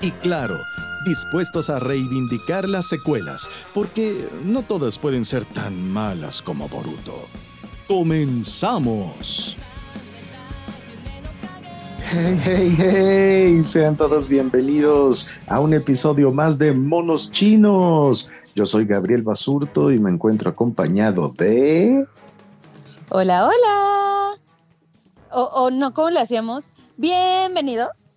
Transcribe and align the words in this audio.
Y 0.00 0.12
claro, 0.12 0.56
dispuestos 1.04 1.70
a 1.70 1.80
reivindicar 1.80 2.68
las 2.68 2.88
secuelas, 2.88 3.50
porque 3.74 4.28
no 4.44 4.62
todas 4.62 4.96
pueden 4.96 5.24
ser 5.24 5.44
tan 5.44 5.90
malas 5.90 6.40
como 6.40 6.68
Boruto. 6.68 7.26
¡Comenzamos! 7.88 9.56
Hey, 12.10 12.40
hey, 12.42 12.74
hey, 12.78 13.64
sean 13.64 13.96
todos 13.96 14.28
bienvenidos 14.28 15.28
a 15.48 15.58
un 15.60 15.74
episodio 15.74 16.32
más 16.32 16.58
de 16.58 16.72
Monos 16.72 17.30
Chinos. 17.32 18.30
Yo 18.54 18.66
soy 18.66 18.86
Gabriel 18.86 19.22
Basurto 19.22 19.90
y 19.90 19.98
me 19.98 20.10
encuentro 20.10 20.48
acompañado 20.48 21.34
de... 21.36 22.06
Hola, 23.10 23.46
hola. 23.46 24.40
O, 25.32 25.42
o 25.42 25.70
no, 25.70 25.92
¿cómo 25.92 26.10
le 26.10 26.20
hacíamos? 26.20 26.70
Bienvenidos. 26.96 28.07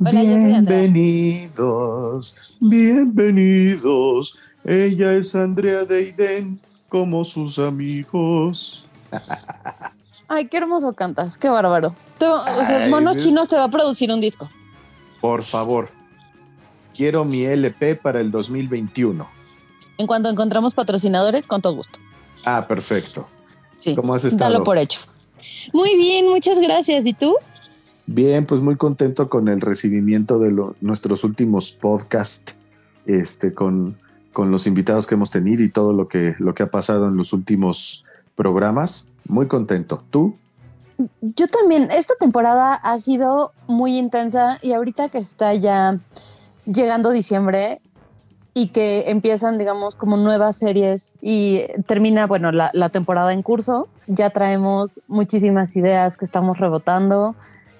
Hola, 0.00 0.20
bienvenidos, 0.22 2.56
bienvenidos. 2.60 4.38
Ella 4.64 5.12
es 5.14 5.34
Andrea 5.34 5.84
Deiden, 5.84 6.60
como 6.88 7.24
sus 7.24 7.58
amigos. 7.58 8.86
Ay, 10.28 10.44
qué 10.46 10.58
hermoso 10.58 10.92
cantas, 10.92 11.36
qué 11.38 11.48
bárbaro. 11.48 11.94
Te- 12.18 12.26
o 12.26 12.44
sea, 12.64 12.84
Ay, 12.84 12.90
Monos. 12.90 13.16
Chinos 13.16 13.48
te 13.48 13.56
va 13.56 13.64
a 13.64 13.70
producir 13.70 14.12
un 14.12 14.20
disco. 14.20 14.48
Por 15.20 15.42
favor, 15.42 15.88
quiero 16.94 17.24
mi 17.24 17.42
LP 17.44 17.96
para 17.96 18.20
el 18.20 18.30
2021. 18.30 19.26
En 19.98 20.06
cuanto 20.06 20.28
encontramos 20.28 20.74
patrocinadores, 20.74 21.48
con 21.48 21.60
todo 21.60 21.74
gusto. 21.74 21.98
Ah, 22.44 22.64
perfecto. 22.68 23.26
Sí, 23.78 23.96
¿Cómo 23.96 24.14
has 24.14 24.24
estado? 24.24 24.52
dalo 24.52 24.62
por 24.64 24.78
hecho. 24.78 25.00
Muy 25.72 25.96
bien, 25.96 26.28
muchas 26.28 26.60
gracias. 26.60 27.04
¿Y 27.06 27.14
tú? 27.14 27.34
Bien, 28.10 28.46
pues 28.46 28.62
muy 28.62 28.76
contento 28.76 29.28
con 29.28 29.48
el 29.48 29.60
recibimiento 29.60 30.38
de 30.38 30.50
lo- 30.50 30.74
nuestros 30.80 31.24
últimos 31.24 31.72
podcasts, 31.72 32.56
este, 33.04 33.52
con, 33.52 33.98
con 34.32 34.50
los 34.50 34.66
invitados 34.66 35.06
que 35.06 35.14
hemos 35.14 35.30
tenido 35.30 35.62
y 35.62 35.68
todo 35.68 35.92
lo 35.92 36.08
que, 36.08 36.34
lo 36.38 36.54
que 36.54 36.62
ha 36.62 36.70
pasado 36.70 37.06
en 37.06 37.16
los 37.16 37.34
últimos 37.34 38.06
programas. 38.34 39.08
Muy 39.26 39.46
contento. 39.46 40.02
¿Tú? 40.08 40.34
Yo 41.20 41.46
también. 41.48 41.90
Esta 41.90 42.14
temporada 42.18 42.76
ha 42.76 42.98
sido 42.98 43.52
muy 43.66 43.98
intensa 43.98 44.58
y 44.62 44.72
ahorita 44.72 45.10
que 45.10 45.18
está 45.18 45.52
ya 45.52 45.98
llegando 46.64 47.10
diciembre 47.10 47.82
y 48.54 48.68
que 48.68 49.10
empiezan, 49.10 49.58
digamos, 49.58 49.96
como 49.96 50.16
nuevas 50.16 50.56
series 50.56 51.12
y 51.20 51.60
termina, 51.86 52.26
bueno, 52.26 52.52
la, 52.52 52.70
la 52.72 52.88
temporada 52.88 53.34
en 53.34 53.42
curso, 53.42 53.86
ya 54.06 54.30
traemos 54.30 55.02
muchísimas 55.08 55.76
ideas 55.76 56.16
que 56.16 56.24
estamos 56.24 56.58
rebotando 56.58 57.36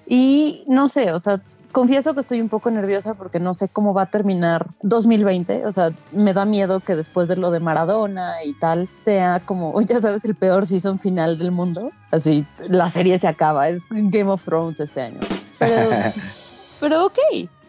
y 0.09 0.63
no 0.67 0.89
sé, 0.89 1.11
o 1.13 1.19
sea, 1.19 1.39
confieso 1.71 2.15
que 2.15 2.21
estoy 2.21 2.41
un 2.41 2.49
poco 2.49 2.71
nerviosa 2.71 3.13
porque 3.13 3.39
no 3.39 3.53
sé 3.53 3.69
cómo 3.69 3.93
va 3.93 4.03
a 4.03 4.05
terminar 4.07 4.67
2020, 4.81 5.65
o 5.65 5.71
sea, 5.71 5.91
me 6.11 6.33
da 6.33 6.45
miedo 6.45 6.79
que 6.79 6.95
después 6.95 7.27
de 7.27 7.35
lo 7.35 7.51
de 7.51 7.59
Maradona 7.59 8.43
y 8.43 8.53
tal 8.53 8.89
sea 8.99 9.39
como, 9.39 9.79
ya 9.87 10.01
sabes, 10.01 10.25
el 10.25 10.35
peor 10.35 10.65
season 10.65 10.99
final 10.99 11.37
del 11.37 11.51
mundo, 11.51 11.91
así 12.11 12.45
la 12.67 12.89
serie 12.89 13.19
se 13.19 13.27
acaba, 13.27 13.69
es 13.69 13.85
Game 13.89 14.31
of 14.31 14.43
Thrones 14.43 14.79
este 14.79 15.01
año. 15.01 15.19
Pero, 15.59 15.75
pero 16.79 17.05
ok, 17.05 17.19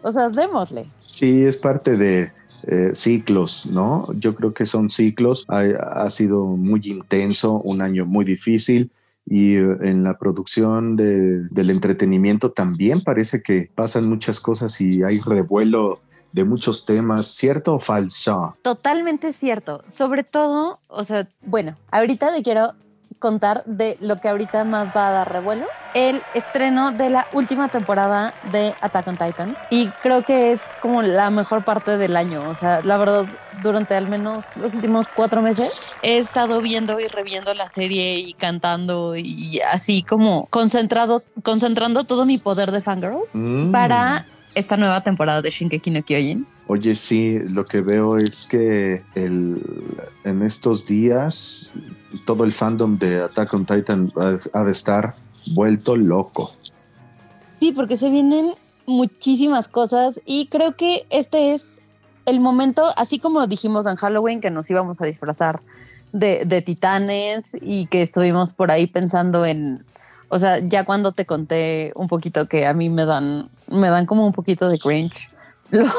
o 0.01 0.11
sea, 0.11 0.29
démosle. 0.29 0.87
Sí, 0.99 1.43
es 1.43 1.57
parte 1.57 1.95
de 1.95 2.31
eh, 2.67 2.91
ciclos, 2.95 3.67
¿no? 3.67 4.07
Yo 4.15 4.33
creo 4.33 4.53
que 4.53 4.65
son 4.65 4.89
ciclos. 4.89 5.45
Ha, 5.47 5.61
ha 6.05 6.09
sido 6.09 6.45
muy 6.45 6.81
intenso, 6.85 7.53
un 7.53 7.81
año 7.81 8.05
muy 8.05 8.25
difícil. 8.25 8.91
Y 9.25 9.55
eh, 9.55 9.77
en 9.81 10.03
la 10.03 10.17
producción 10.17 10.95
de- 10.95 11.47
del 11.49 11.69
entretenimiento 11.69 12.51
también 12.51 13.01
parece 13.01 13.41
que 13.41 13.69
pasan 13.75 14.09
muchas 14.09 14.39
cosas 14.39 14.79
y 14.81 15.03
hay 15.03 15.19
revuelo 15.19 15.99
de 16.33 16.43
muchos 16.45 16.85
temas, 16.85 17.27
¿cierto 17.27 17.75
o 17.75 17.79
falso? 17.79 18.55
Totalmente 18.61 19.33
cierto. 19.33 19.83
Sobre 19.95 20.23
todo, 20.23 20.79
o 20.87 21.03
sea, 21.03 21.27
bueno, 21.45 21.75
ahorita 21.91 22.33
te 22.33 22.41
quiero 22.41 22.71
contar 23.21 23.63
de 23.65 23.97
lo 24.01 24.19
que 24.19 24.27
ahorita 24.27 24.65
más 24.65 24.89
va 24.95 25.07
a 25.07 25.11
dar 25.11 25.31
revuelo, 25.31 25.65
el 25.93 26.21
estreno 26.33 26.91
de 26.91 27.09
la 27.09 27.27
última 27.31 27.69
temporada 27.69 28.33
de 28.51 28.73
Attack 28.81 29.07
on 29.07 29.17
Titan. 29.17 29.57
Y 29.69 29.87
creo 30.03 30.23
que 30.23 30.51
es 30.51 30.61
como 30.81 31.01
la 31.01 31.29
mejor 31.29 31.63
parte 31.63 31.97
del 31.97 32.17
año. 32.17 32.49
O 32.49 32.55
sea, 32.55 32.81
la 32.81 32.97
verdad, 32.97 33.25
durante 33.61 33.95
al 33.95 34.07
menos 34.07 34.43
los 34.55 34.73
últimos 34.73 35.07
cuatro 35.15 35.41
meses 35.41 35.97
he 36.01 36.17
estado 36.17 36.59
viendo 36.61 36.99
y 36.99 37.07
reviendo 37.07 37.53
la 37.53 37.69
serie 37.69 38.17
y 38.19 38.33
cantando 38.33 39.15
y 39.15 39.61
así 39.61 40.01
como 40.03 40.47
concentrado, 40.47 41.23
concentrando 41.43 42.03
todo 42.03 42.25
mi 42.25 42.37
poder 42.37 42.71
de 42.71 42.81
fangirl 42.81 43.19
Mm. 43.33 43.71
para 43.71 44.25
esta 44.55 44.77
nueva 44.77 45.01
temporada 45.01 45.41
de 45.41 45.49
Shinkeki 45.51 45.91
no 45.91 46.01
Kyojin. 46.03 46.47
Oye, 46.67 46.95
sí, 46.95 47.39
lo 47.53 47.65
que 47.65 47.81
veo 47.81 48.17
es 48.17 48.45
que 48.49 49.03
el, 49.15 49.61
en 50.23 50.41
estos 50.43 50.85
días 50.85 51.73
todo 52.25 52.43
el 52.43 52.51
fandom 52.51 52.97
de 52.97 53.23
Attack 53.23 53.53
on 53.53 53.65
Titan 53.65 54.11
ha, 54.53 54.63
de 54.63 54.71
estar 54.71 55.13
vuelto 55.53 55.95
loco. 55.95 56.51
Sí, 57.59 57.71
porque 57.71 57.97
se 57.97 58.09
vienen 58.09 58.53
muchísimas 58.85 59.67
cosas 59.67 60.21
y 60.25 60.47
creo 60.47 60.75
que 60.75 61.05
este 61.09 61.53
es 61.53 61.63
el 62.25 62.39
momento, 62.39 62.85
así 62.97 63.19
como 63.19 63.45
dijimos 63.47 63.85
en 63.85 63.95
Halloween 63.95 64.41
que 64.41 64.51
nos 64.51 64.69
íbamos 64.69 65.01
a 65.01 65.05
disfrazar 65.05 65.61
de, 66.11 66.43
de 66.45 66.61
titanes 66.61 67.57
y 67.59 67.87
que 67.87 68.01
estuvimos 68.01 68.53
por 68.53 68.71
ahí 68.71 68.87
pensando 68.87 69.45
en, 69.45 69.83
o 70.29 70.39
sea, 70.39 70.59
ya 70.59 70.85
cuando 70.85 71.11
te 71.11 71.25
conté 71.25 71.91
un 71.95 72.07
poquito 72.07 72.47
que 72.47 72.65
a 72.65 72.73
mí 72.73 72.89
me 72.89 73.05
dan, 73.05 73.49
me 73.67 73.89
dan 73.89 74.05
como 74.05 74.25
un 74.25 74.33
poquito 74.33 74.69
de 74.69 74.77
cringe, 74.77 75.29
los, 75.71 75.93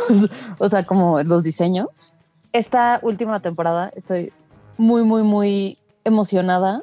o 0.58 0.68
sea, 0.68 0.84
como 0.84 1.20
los 1.22 1.42
diseños. 1.42 2.14
Esta 2.52 3.00
última 3.02 3.40
temporada 3.40 3.90
estoy 3.96 4.32
muy, 4.76 5.02
muy, 5.02 5.22
muy 5.22 5.78
emocionada 6.04 6.82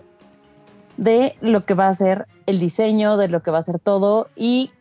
de 0.98 1.36
lo 1.42 1.66
que 1.66 1.74
va 1.74 1.88
a 1.88 1.94
ser 1.94 2.28
el 2.46 2.60
diseño, 2.60 3.18
de 3.18 3.30
lo 3.30 3.42
que 3.42 3.52
va 3.52 3.60
a 3.60 3.64
ser 3.64 3.80
todo 3.80 4.28
y, 4.36 4.72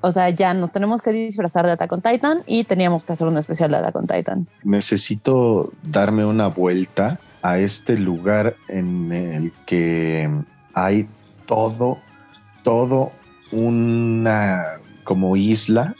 o 0.00 0.10
sea, 0.10 0.30
ya 0.30 0.54
nos 0.54 0.72
tenemos 0.72 1.02
que 1.02 1.10
disfrazar 1.10 1.66
de 1.66 1.72
Attack 1.72 1.92
on 1.92 2.02
Titan 2.02 2.42
y 2.46 2.64
teníamos 2.64 3.04
que 3.04 3.12
hacer 3.12 3.28
un 3.28 3.36
especial 3.36 3.70
de 3.70 3.76
Attack 3.76 3.96
on 3.96 4.06
Titan. 4.06 4.48
Necesito 4.64 5.72
darme 5.82 6.24
una 6.24 6.48
vuelta 6.48 7.20
a 7.42 7.58
este 7.58 7.96
lugar 7.96 8.56
en 8.68 9.12
el 9.12 9.52
que 9.66 10.30
hay 10.74 11.08
todo, 11.46 11.98
todo 12.64 13.12
una 13.52 14.64
como 15.04 15.36
isla, 15.36 15.94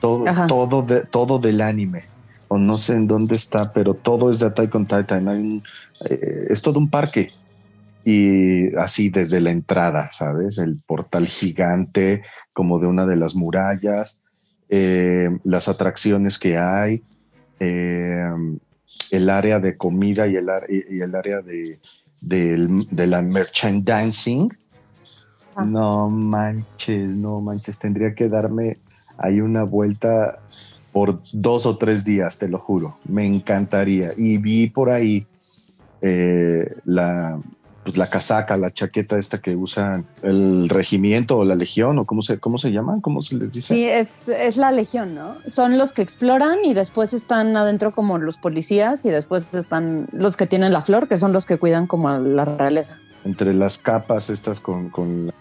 todo, 0.00 0.26
Ajá. 0.28 0.46
todo, 0.46 0.82
de, 0.82 1.00
todo 1.02 1.38
del 1.38 1.60
anime. 1.60 2.04
O 2.48 2.58
no 2.58 2.76
sé 2.78 2.94
en 2.94 3.06
dónde 3.06 3.36
está, 3.36 3.72
pero 3.72 3.94
todo 3.94 4.28
es 4.30 4.40
de 4.40 4.46
Attack 4.46 4.74
on 4.74 4.86
Titan. 4.86 5.28
Hay 5.28 5.38
un- 5.38 5.62
eh, 6.08 6.46
es 6.50 6.62
todo 6.62 6.78
un 6.80 6.90
parque. 6.90 7.28
Y 8.04 8.74
así 8.76 9.10
desde 9.10 9.40
la 9.40 9.50
entrada, 9.50 10.10
¿sabes? 10.12 10.58
El 10.58 10.80
portal 10.86 11.26
gigante, 11.28 12.22
como 12.52 12.78
de 12.78 12.86
una 12.86 13.06
de 13.06 13.16
las 13.16 13.36
murallas, 13.36 14.22
eh, 14.68 15.28
las 15.44 15.68
atracciones 15.68 16.38
que 16.38 16.56
hay, 16.56 17.02
eh, 17.60 18.30
el 19.10 19.30
área 19.30 19.60
de 19.60 19.76
comida 19.76 20.26
y 20.26 20.36
el, 20.36 20.48
y 20.90 21.00
el 21.00 21.14
área 21.14 21.42
de, 21.42 21.78
de 22.20 23.06
la 23.06 23.22
merchandising. 23.22 24.50
Ah. 25.54 25.64
No 25.64 26.08
manches, 26.08 27.06
no 27.08 27.40
manches, 27.40 27.78
tendría 27.78 28.14
que 28.14 28.28
darme 28.28 28.78
ahí 29.20 29.40
una 29.40 29.62
vuelta 29.62 30.40
por 30.92 31.20
dos 31.32 31.66
o 31.66 31.76
tres 31.76 32.04
días, 32.04 32.38
te 32.38 32.48
lo 32.48 32.58
juro. 32.58 32.96
Me 33.04 33.24
encantaría. 33.24 34.10
Y 34.16 34.38
vi 34.38 34.68
por 34.68 34.90
ahí 34.90 35.26
eh, 36.02 36.74
la, 36.84 37.38
pues 37.84 37.96
la 37.96 38.08
casaca, 38.08 38.56
la 38.56 38.70
chaqueta 38.70 39.18
esta 39.18 39.38
que 39.38 39.54
usan 39.54 40.04
el 40.22 40.68
regimiento 40.68 41.38
o 41.38 41.44
la 41.44 41.54
legión 41.54 41.98
o 41.98 42.06
cómo 42.06 42.22
se, 42.22 42.38
cómo 42.38 42.58
se 42.58 42.70
llaman, 42.70 43.00
cómo 43.00 43.22
se 43.22 43.36
les 43.36 43.52
dice. 43.52 43.74
Sí, 43.74 43.84
es, 43.84 44.28
es 44.28 44.56
la 44.56 44.72
legión, 44.72 45.14
¿no? 45.14 45.36
Son 45.46 45.78
los 45.78 45.92
que 45.92 46.02
exploran 46.02 46.58
y 46.64 46.74
después 46.74 47.14
están 47.14 47.56
adentro 47.56 47.94
como 47.94 48.18
los 48.18 48.36
policías 48.36 49.04
y 49.04 49.10
después 49.10 49.48
están 49.52 50.08
los 50.12 50.36
que 50.36 50.46
tienen 50.46 50.72
la 50.72 50.82
flor, 50.82 51.06
que 51.06 51.16
son 51.16 51.32
los 51.32 51.46
que 51.46 51.58
cuidan 51.58 51.86
como 51.86 52.10
la 52.18 52.44
realeza. 52.44 52.98
Entre 53.24 53.54
las 53.54 53.78
capas 53.78 54.28
estas 54.30 54.60
con... 54.60 54.90
con... 54.90 55.32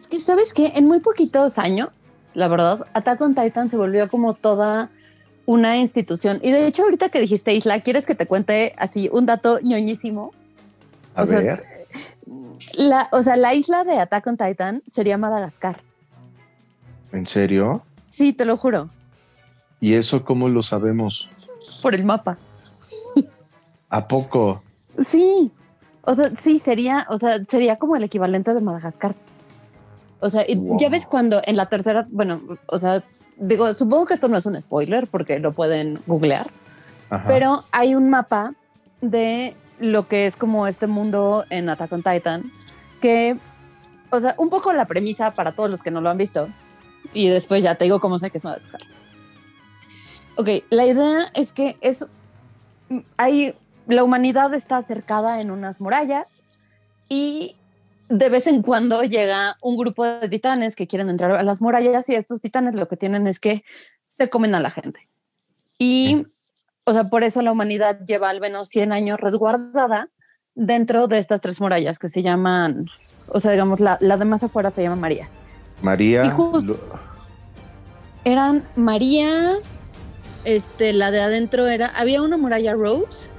Es 0.00 0.08
que, 0.08 0.20
¿sabes 0.20 0.52
qué? 0.52 0.72
En 0.74 0.86
muy 0.86 1.00
poquitos 1.00 1.58
años, 1.58 1.90
la 2.34 2.48
verdad, 2.48 2.86
Attack 2.94 3.20
on 3.20 3.34
Titan 3.34 3.68
se 3.70 3.76
volvió 3.76 4.08
como 4.08 4.34
toda 4.34 4.90
una 5.46 5.78
institución. 5.78 6.38
Y 6.42 6.52
de 6.52 6.66
hecho, 6.66 6.82
ahorita 6.84 7.08
que 7.08 7.20
dijiste 7.20 7.52
Isla, 7.54 7.80
¿quieres 7.80 8.06
que 8.06 8.14
te 8.14 8.26
cuente 8.26 8.74
así 8.78 9.08
un 9.12 9.26
dato 9.26 9.58
ñoñísimo? 9.60 10.32
A 11.14 11.22
O 11.22 11.26
sea, 11.26 11.40
ver, 11.40 11.86
La, 12.76 13.08
o 13.12 13.22
sea, 13.22 13.36
la 13.36 13.54
isla 13.54 13.82
de 13.84 13.98
Attack 13.98 14.26
on 14.28 14.36
Titan 14.36 14.82
sería 14.86 15.18
Madagascar. 15.18 15.80
¿en 17.12 17.26
serio? 17.26 17.82
Sí, 18.08 18.32
te 18.32 18.44
lo 18.44 18.56
juro, 18.56 18.88
¿Y 19.80 19.94
eso 19.94 20.24
cómo 20.24 20.48
lo 20.48 20.62
sabemos? 20.62 21.28
por 21.82 21.94
el 21.94 22.04
mapa. 22.04 22.36
¿A 23.88 24.06
poco? 24.06 24.62
Sí, 24.98 25.50
o 26.02 26.14
sea, 26.14 26.30
sí, 26.38 26.58
sería, 26.58 27.06
o 27.08 27.16
sea, 27.18 27.42
sería 27.50 27.76
como 27.76 27.96
el 27.96 28.04
equivalente 28.04 28.54
de 28.54 28.60
Madagascar. 28.60 29.14
O 30.20 30.28
sea, 30.30 30.44
Wow. 30.54 30.76
ya 30.78 30.88
ves 30.88 31.06
cuando 31.06 31.40
en 31.44 31.56
la 31.56 31.66
tercera, 31.66 32.06
bueno, 32.10 32.40
o 32.66 32.78
sea, 32.78 33.02
digo, 33.38 33.72
supongo 33.74 34.06
que 34.06 34.14
esto 34.14 34.28
no 34.28 34.36
es 34.36 34.46
un 34.46 34.60
spoiler 34.60 35.08
porque 35.08 35.38
lo 35.38 35.52
pueden 35.52 35.98
googlear, 36.06 36.46
Ajá. 37.08 37.24
pero 37.26 37.64
hay 37.72 37.94
un 37.94 38.10
mapa 38.10 38.54
de 39.00 39.56
lo 39.78 40.08
que 40.08 40.26
es 40.26 40.36
como 40.36 40.66
este 40.66 40.86
mundo 40.86 41.44
en 41.48 41.70
Attack 41.70 41.92
on 41.92 42.02
Titan, 42.02 42.52
que, 43.00 43.38
o 44.10 44.20
sea, 44.20 44.34
un 44.36 44.50
poco 44.50 44.74
la 44.74 44.84
premisa 44.86 45.30
para 45.32 45.52
todos 45.52 45.70
los 45.70 45.82
que 45.82 45.90
no 45.90 46.02
lo 46.02 46.10
han 46.10 46.18
visto, 46.18 46.48
y 47.14 47.28
después 47.28 47.62
ya 47.62 47.76
te 47.76 47.84
digo 47.84 47.98
cómo 47.98 48.18
sé 48.18 48.30
que 48.30 48.36
es 48.38 48.44
Madagascar. 48.44 48.82
Ok, 50.36 50.48
la 50.70 50.84
idea 50.86 51.26
es 51.34 51.52
que 51.54 51.76
es, 51.80 52.06
hay, 53.16 53.54
la 53.88 54.04
humanidad 54.04 54.52
está 54.54 54.76
acercada 54.76 55.40
en 55.40 55.50
unas 55.50 55.80
murallas 55.80 56.42
y 57.08 57.56
de 58.10 58.28
vez 58.28 58.46
en 58.46 58.60
cuando 58.62 59.02
llega 59.04 59.56
un 59.62 59.76
grupo 59.78 60.04
de 60.04 60.28
titanes 60.28 60.76
que 60.76 60.86
quieren 60.86 61.08
entrar 61.08 61.30
a 61.32 61.42
las 61.42 61.62
murallas 61.62 62.08
y 62.10 62.14
estos 62.16 62.40
titanes 62.40 62.74
lo 62.74 62.86
que 62.88 62.96
tienen 62.98 63.26
es 63.26 63.38
que 63.40 63.64
se 64.18 64.28
comen 64.28 64.54
a 64.54 64.60
la 64.60 64.70
gente. 64.70 65.08
Y, 65.78 66.26
o 66.84 66.92
sea, 66.92 67.04
por 67.04 67.22
eso 67.22 67.40
la 67.40 67.52
humanidad 67.52 68.00
lleva 68.04 68.28
al 68.28 68.40
menos 68.40 68.68
100 68.68 68.92
años 68.92 69.18
resguardada 69.20 70.08
dentro 70.54 71.06
de 71.06 71.18
estas 71.18 71.40
tres 71.40 71.60
murallas 71.60 71.98
que 71.98 72.08
se 72.08 72.22
llaman, 72.22 72.86
o 73.28 73.40
sea, 73.40 73.52
digamos, 73.52 73.80
la, 73.80 73.96
la 74.00 74.16
de 74.18 74.24
más 74.26 74.42
afuera 74.44 74.70
se 74.70 74.82
llama 74.82 74.96
María. 74.96 75.26
María. 75.80 76.22
y 76.26 76.30
justo- 76.30 76.78
Eran 78.24 78.66
María, 78.76 79.54
este, 80.44 80.92
la 80.92 81.10
de 81.10 81.20
adentro 81.22 81.66
era, 81.68 81.86
había 81.86 82.20
una 82.22 82.36
muralla 82.36 82.74
Rose, 82.74 83.30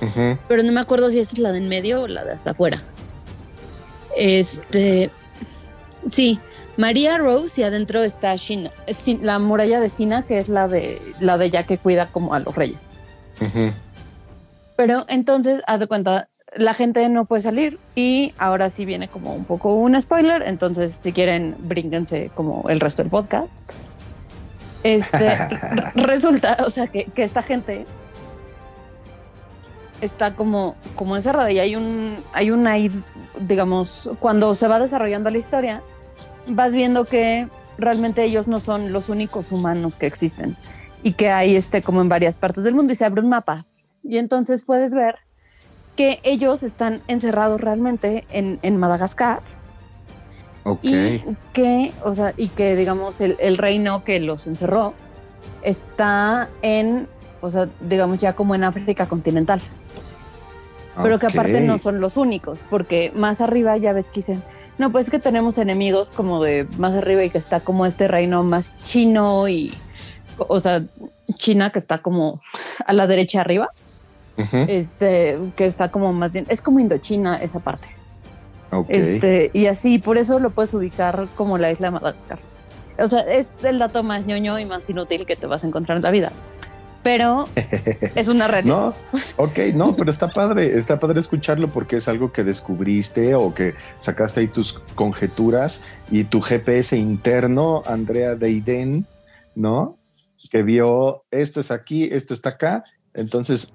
Ujú. 0.00 0.38
pero 0.48 0.62
no 0.62 0.72
me 0.72 0.80
acuerdo 0.80 1.10
si 1.10 1.18
esta 1.18 1.34
es 1.34 1.40
la 1.40 1.52
de 1.52 1.58
en 1.58 1.68
medio 1.68 2.02
o 2.02 2.08
la 2.08 2.24
de 2.24 2.30
hasta 2.32 2.52
afuera. 2.52 2.78
Este, 4.16 5.10
sí, 6.08 6.38
María 6.76 7.18
Rose 7.18 7.60
y 7.60 7.64
adentro 7.64 8.02
está 8.02 8.34
Shina, 8.36 8.70
Sin- 8.88 9.24
la 9.24 9.38
muralla 9.38 9.80
de 9.80 9.90
Sina, 9.90 10.22
que 10.22 10.38
es 10.38 10.48
la 10.48 10.68
de 10.68 11.00
la 11.20 11.38
de 11.38 11.50
ya 11.50 11.64
que 11.64 11.78
cuida 11.78 12.06
como 12.10 12.34
a 12.34 12.40
los 12.40 12.54
reyes. 12.54 12.82
Pero 14.76 15.04
entonces, 15.08 15.62
haz 15.66 15.80
de 15.80 15.86
cuenta, 15.86 16.28
la 16.56 16.74
gente 16.74 17.06
no 17.08 17.26
puede 17.26 17.42
salir 17.42 17.78
y 17.94 18.34
ahora 18.38 18.70
sí 18.70 18.84
viene 18.84 19.08
como 19.08 19.34
un 19.34 19.44
poco 19.44 19.74
un 19.74 20.00
spoiler, 20.00 20.42
entonces 20.46 20.96
si 21.00 21.12
quieren, 21.12 21.54
brínquense 21.60 22.30
como 22.34 22.64
el 22.68 22.80
resto 22.80 23.02
del 23.02 23.10
podcast. 23.10 23.72
Este, 24.82 25.36
resulta, 25.94 26.56
o 26.66 26.70
sea, 26.70 26.86
que, 26.86 27.04
que 27.04 27.22
esta 27.22 27.42
gente 27.42 27.86
está 30.00 30.34
como, 30.34 30.74
como 30.94 31.16
encerrada 31.16 31.50
y 31.50 31.58
hay 31.58 31.76
un, 31.76 32.16
hay 32.32 32.50
una, 32.50 32.74
digamos, 33.40 34.10
cuando 34.18 34.54
se 34.54 34.68
va 34.68 34.78
desarrollando 34.78 35.30
la 35.30 35.38
historia, 35.38 35.82
vas 36.46 36.72
viendo 36.72 37.04
que 37.04 37.48
realmente 37.78 38.24
ellos 38.24 38.46
no 38.46 38.60
son 38.60 38.92
los 38.92 39.08
únicos 39.08 39.52
humanos 39.52 39.96
que 39.96 40.06
existen 40.06 40.56
y 41.02 41.12
que 41.12 41.30
hay 41.30 41.56
este 41.56 41.82
como 41.82 42.00
en 42.00 42.08
varias 42.08 42.36
partes 42.36 42.64
del 42.64 42.74
mundo 42.74 42.92
y 42.92 42.96
se 42.96 43.04
abre 43.04 43.22
un 43.22 43.28
mapa. 43.28 43.64
Y 44.02 44.18
entonces 44.18 44.64
puedes 44.64 44.92
ver 44.92 45.16
que 45.96 46.20
ellos 46.22 46.62
están 46.62 47.02
encerrados 47.08 47.60
realmente 47.60 48.24
en, 48.30 48.58
en 48.62 48.76
Madagascar. 48.76 49.42
Ok. 50.62 50.80
y 50.82 51.24
que, 51.54 51.92
o 52.04 52.12
sea, 52.12 52.34
y 52.36 52.48
que 52.48 52.76
digamos 52.76 53.22
el, 53.22 53.36
el 53.40 53.56
reino 53.56 54.04
que 54.04 54.20
los 54.20 54.46
encerró 54.46 54.92
está 55.62 56.50
en, 56.60 57.08
o 57.40 57.48
sea, 57.48 57.68
digamos 57.80 58.20
ya 58.20 58.34
como 58.34 58.54
en 58.54 58.64
África 58.64 59.08
continental, 59.08 59.60
pero 60.96 61.18
que 61.18 61.26
aparte 61.26 61.60
no 61.60 61.78
son 61.78 62.00
los 62.00 62.16
únicos, 62.16 62.60
porque 62.68 63.12
más 63.14 63.40
arriba 63.40 63.76
ya 63.76 63.92
ves 63.92 64.08
que 64.08 64.20
dicen, 64.20 64.42
no, 64.78 64.90
pues 64.90 65.10
que 65.10 65.18
tenemos 65.18 65.58
enemigos 65.58 66.10
como 66.10 66.42
de 66.42 66.66
más 66.78 66.94
arriba 66.94 67.24
y 67.24 67.30
que 67.30 67.38
está 67.38 67.60
como 67.60 67.86
este 67.86 68.08
reino 68.08 68.44
más 68.44 68.74
chino 68.80 69.48
y, 69.48 69.74
o 70.38 70.60
sea, 70.60 70.80
China 71.34 71.70
que 71.70 71.78
está 71.78 71.98
como 71.98 72.40
a 72.84 72.92
la 72.92 73.06
derecha 73.06 73.40
arriba, 73.40 73.68
este, 74.68 75.38
que 75.54 75.66
está 75.66 75.90
como 75.90 76.12
más 76.12 76.32
bien, 76.32 76.46
es 76.48 76.62
como 76.62 76.80
Indochina 76.80 77.36
esa 77.36 77.60
parte. 77.60 77.88
Este, 78.88 79.50
y 79.52 79.66
así, 79.66 79.98
por 79.98 80.16
eso 80.16 80.38
lo 80.38 80.50
puedes 80.50 80.72
ubicar 80.74 81.26
como 81.36 81.58
la 81.58 81.70
isla 81.70 81.88
de 81.88 81.90
Madagascar. 81.92 82.38
O 82.98 83.08
sea, 83.08 83.20
es 83.20 83.50
el 83.62 83.78
dato 83.78 84.02
más 84.02 84.24
ñoño 84.26 84.58
y 84.58 84.66
más 84.66 84.88
inútil 84.88 85.26
que 85.26 85.36
te 85.36 85.46
vas 85.46 85.64
a 85.64 85.66
encontrar 85.66 85.96
en 85.96 86.02
la 86.02 86.10
vida. 86.10 86.32
Pero 87.02 87.48
es 88.14 88.28
una 88.28 88.46
realidad. 88.46 88.76
No, 88.76 89.14
ok, 89.44 89.58
no, 89.74 89.96
pero 89.96 90.10
está 90.10 90.28
padre, 90.28 90.78
está 90.78 90.98
padre 91.00 91.20
escucharlo 91.20 91.68
porque 91.68 91.96
es 91.96 92.08
algo 92.08 92.32
que 92.32 92.44
descubriste 92.44 93.34
o 93.34 93.54
que 93.54 93.74
sacaste 93.98 94.40
ahí 94.40 94.48
tus 94.48 94.74
conjeturas 94.94 95.82
y 96.10 96.24
tu 96.24 96.40
GPS 96.40 96.96
interno, 96.96 97.82
Andrea 97.86 98.34
Deiden, 98.34 99.06
¿no? 99.54 99.96
Que 100.50 100.62
vio 100.62 101.20
esto 101.30 101.60
es 101.60 101.70
aquí, 101.70 102.04
esto 102.10 102.34
está 102.34 102.50
acá, 102.50 102.84
entonces, 103.14 103.72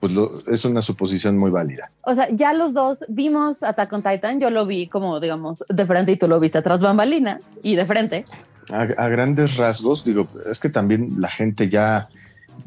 pues 0.00 0.12
lo- 0.12 0.42
es 0.50 0.64
una 0.64 0.82
suposición 0.82 1.36
muy 1.38 1.50
válida. 1.50 1.90
O 2.04 2.14
sea, 2.14 2.28
ya 2.30 2.52
los 2.54 2.74
dos 2.74 3.04
vimos 3.08 3.62
Attack 3.62 3.92
on 3.92 4.02
Titan. 4.02 4.40
Yo 4.40 4.50
lo 4.50 4.66
vi 4.66 4.86
como, 4.88 5.20
digamos, 5.20 5.64
de 5.68 5.86
frente 5.86 6.12
y 6.12 6.16
tú 6.16 6.28
lo 6.28 6.40
viste 6.40 6.58
atrás 6.58 6.80
bambalinas 6.80 7.40
y 7.62 7.76
de 7.76 7.86
frente. 7.86 8.24
A, 8.70 8.82
a 8.82 9.08
grandes 9.08 9.56
rasgos, 9.56 10.04
digo, 10.04 10.26
es 10.50 10.58
que 10.58 10.68
también 10.68 11.14
la 11.20 11.28
gente 11.28 11.68
ya, 11.68 12.08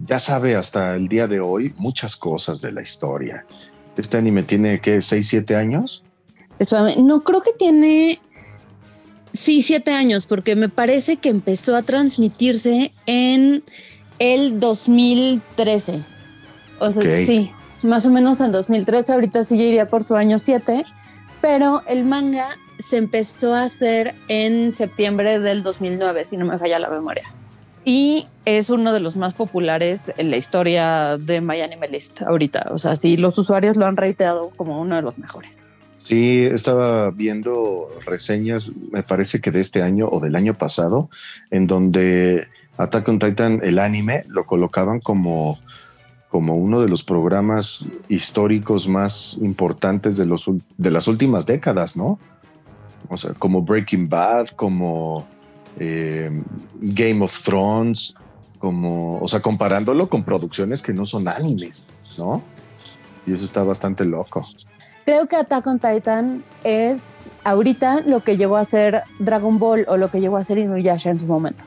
ya 0.05 0.19
sabe 0.19 0.55
hasta 0.55 0.95
el 0.95 1.07
día 1.07 1.27
de 1.27 1.39
hoy 1.39 1.73
muchas 1.77 2.15
cosas 2.15 2.61
de 2.61 2.71
la 2.71 2.81
historia. 2.81 3.45
Este 3.97 4.17
anime 4.17 4.43
tiene, 4.43 4.81
¿qué? 4.81 5.01
¿Seis, 5.01 5.27
siete 5.29 5.55
años? 5.55 6.03
Espérame, 6.59 6.95
no 7.03 7.21
creo 7.23 7.41
que 7.41 7.51
tiene. 7.57 8.19
Sí, 9.33 9.61
siete 9.61 9.91
años, 9.91 10.27
porque 10.27 10.55
me 10.55 10.69
parece 10.69 11.17
que 11.17 11.29
empezó 11.29 11.75
a 11.75 11.81
transmitirse 11.81 12.93
en 13.05 13.63
el 14.19 14.59
2013. 14.59 16.05
O 16.79 16.89
sea, 16.89 17.01
Ok. 17.01 17.25
sí, 17.25 17.51
más 17.83 18.05
o 18.05 18.11
menos 18.11 18.39
en 18.41 18.51
2013. 18.51 19.13
Ahorita 19.13 19.43
sí 19.43 19.57
ya 19.57 19.63
iría 19.63 19.89
por 19.89 20.03
su 20.03 20.15
año 20.15 20.39
7. 20.39 20.85
Pero 21.41 21.83
el 21.87 22.05
manga 22.05 22.47
se 22.79 22.97
empezó 22.97 23.53
a 23.53 23.63
hacer 23.63 24.15
en 24.29 24.73
septiembre 24.73 25.39
del 25.39 25.63
2009, 25.63 26.25
si 26.25 26.37
no 26.37 26.45
me 26.45 26.57
falla 26.57 26.79
la 26.79 26.89
memoria. 26.89 27.31
Y 27.85 28.27
es 28.45 28.71
uno 28.71 28.91
de 28.93 28.99
los 28.99 29.15
más 29.15 29.35
populares 29.35 30.11
en 30.17 30.31
la 30.31 30.37
historia 30.37 31.17
de 31.17 31.39
My 31.39 31.61
Anime 31.61 31.87
List 31.87 32.23
ahorita. 32.23 32.69
O 32.71 32.79
sea, 32.79 32.95
sí, 32.95 33.15
los 33.15 33.37
usuarios 33.37 33.77
lo 33.77 33.85
han 33.85 33.95
reiterado 33.95 34.49
como 34.55 34.81
uno 34.81 34.95
de 34.95 35.03
los 35.03 35.19
mejores. 35.19 35.61
Sí, 35.99 36.43
estaba 36.43 37.11
viendo 37.11 37.87
reseñas, 38.05 38.71
me 38.91 39.03
parece 39.03 39.39
que 39.39 39.51
de 39.51 39.59
este 39.59 39.81
año 39.81 40.07
o 40.07 40.19
del 40.19 40.35
año 40.35 40.55
pasado, 40.55 41.09
en 41.51 41.67
donde 41.67 42.47
Attack 42.77 43.07
on 43.07 43.19
Titan, 43.19 43.59
el 43.63 43.79
anime, 43.79 44.23
lo 44.29 44.45
colocaban 44.45 44.99
como, 44.99 45.57
como 46.29 46.55
uno 46.55 46.81
de 46.81 46.89
los 46.89 47.03
programas 47.03 47.87
históricos 48.09 48.87
más 48.87 49.37
importantes 49.41 50.17
de, 50.17 50.25
los, 50.25 50.49
de 50.77 50.91
las 50.91 51.07
últimas 51.07 51.45
décadas, 51.45 51.97
¿no? 51.97 52.19
O 53.09 53.17
sea, 53.17 53.33
como 53.33 53.61
Breaking 53.61 54.09
Bad, 54.09 54.49
como 54.49 55.27
eh, 55.79 56.31
Game 56.75 57.23
of 57.23 57.41
Thrones, 57.41 58.15
como, 58.59 59.19
o 59.19 59.27
sea, 59.27 59.41
comparándolo 59.41 60.09
con 60.09 60.23
producciones 60.23 60.81
que 60.81 60.93
no 60.93 61.05
son 61.05 61.27
animes, 61.27 61.93
¿no? 62.17 62.41
Y 63.27 63.33
eso 63.33 63.45
está 63.45 63.63
bastante 63.63 64.05
loco. 64.05 64.45
Creo 65.05 65.27
que 65.27 65.35
Attack 65.35 65.67
on 65.67 65.79
Titan 65.79 66.43
es 66.63 67.29
ahorita 67.43 68.01
lo 68.01 68.21
que 68.21 68.37
llegó 68.37 68.57
a 68.57 68.65
ser 68.65 69.03
Dragon 69.19 69.59
Ball 69.59 69.85
o 69.87 69.97
lo 69.97 70.09
que 70.09 70.19
llegó 70.19 70.37
a 70.37 70.43
ser 70.43 70.57
Inuyasha 70.57 71.11
en 71.11 71.19
su 71.19 71.27
momento. 71.27 71.63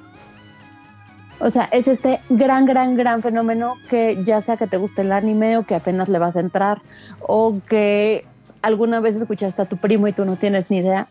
O 1.40 1.50
sea, 1.50 1.68
es 1.70 1.86
este 1.86 2.20
gran, 2.28 2.66
gran, 2.66 2.96
gran 2.96 3.22
fenómeno 3.22 3.74
que 3.88 4.18
ya 4.24 4.40
sea 4.40 4.56
que 4.56 4.66
te 4.66 4.76
guste 4.76 5.02
el 5.02 5.12
anime 5.12 5.56
o 5.56 5.62
que 5.62 5.76
apenas 5.76 6.08
le 6.08 6.18
vas 6.18 6.36
a 6.36 6.40
entrar 6.40 6.82
o 7.20 7.60
que 7.68 8.26
alguna 8.60 8.98
vez 8.98 9.14
escuchaste 9.14 9.62
a 9.62 9.66
tu 9.66 9.76
primo 9.76 10.08
y 10.08 10.12
tú 10.12 10.24
no 10.24 10.34
tienes 10.34 10.70
ni 10.70 10.78
idea. 10.78 11.08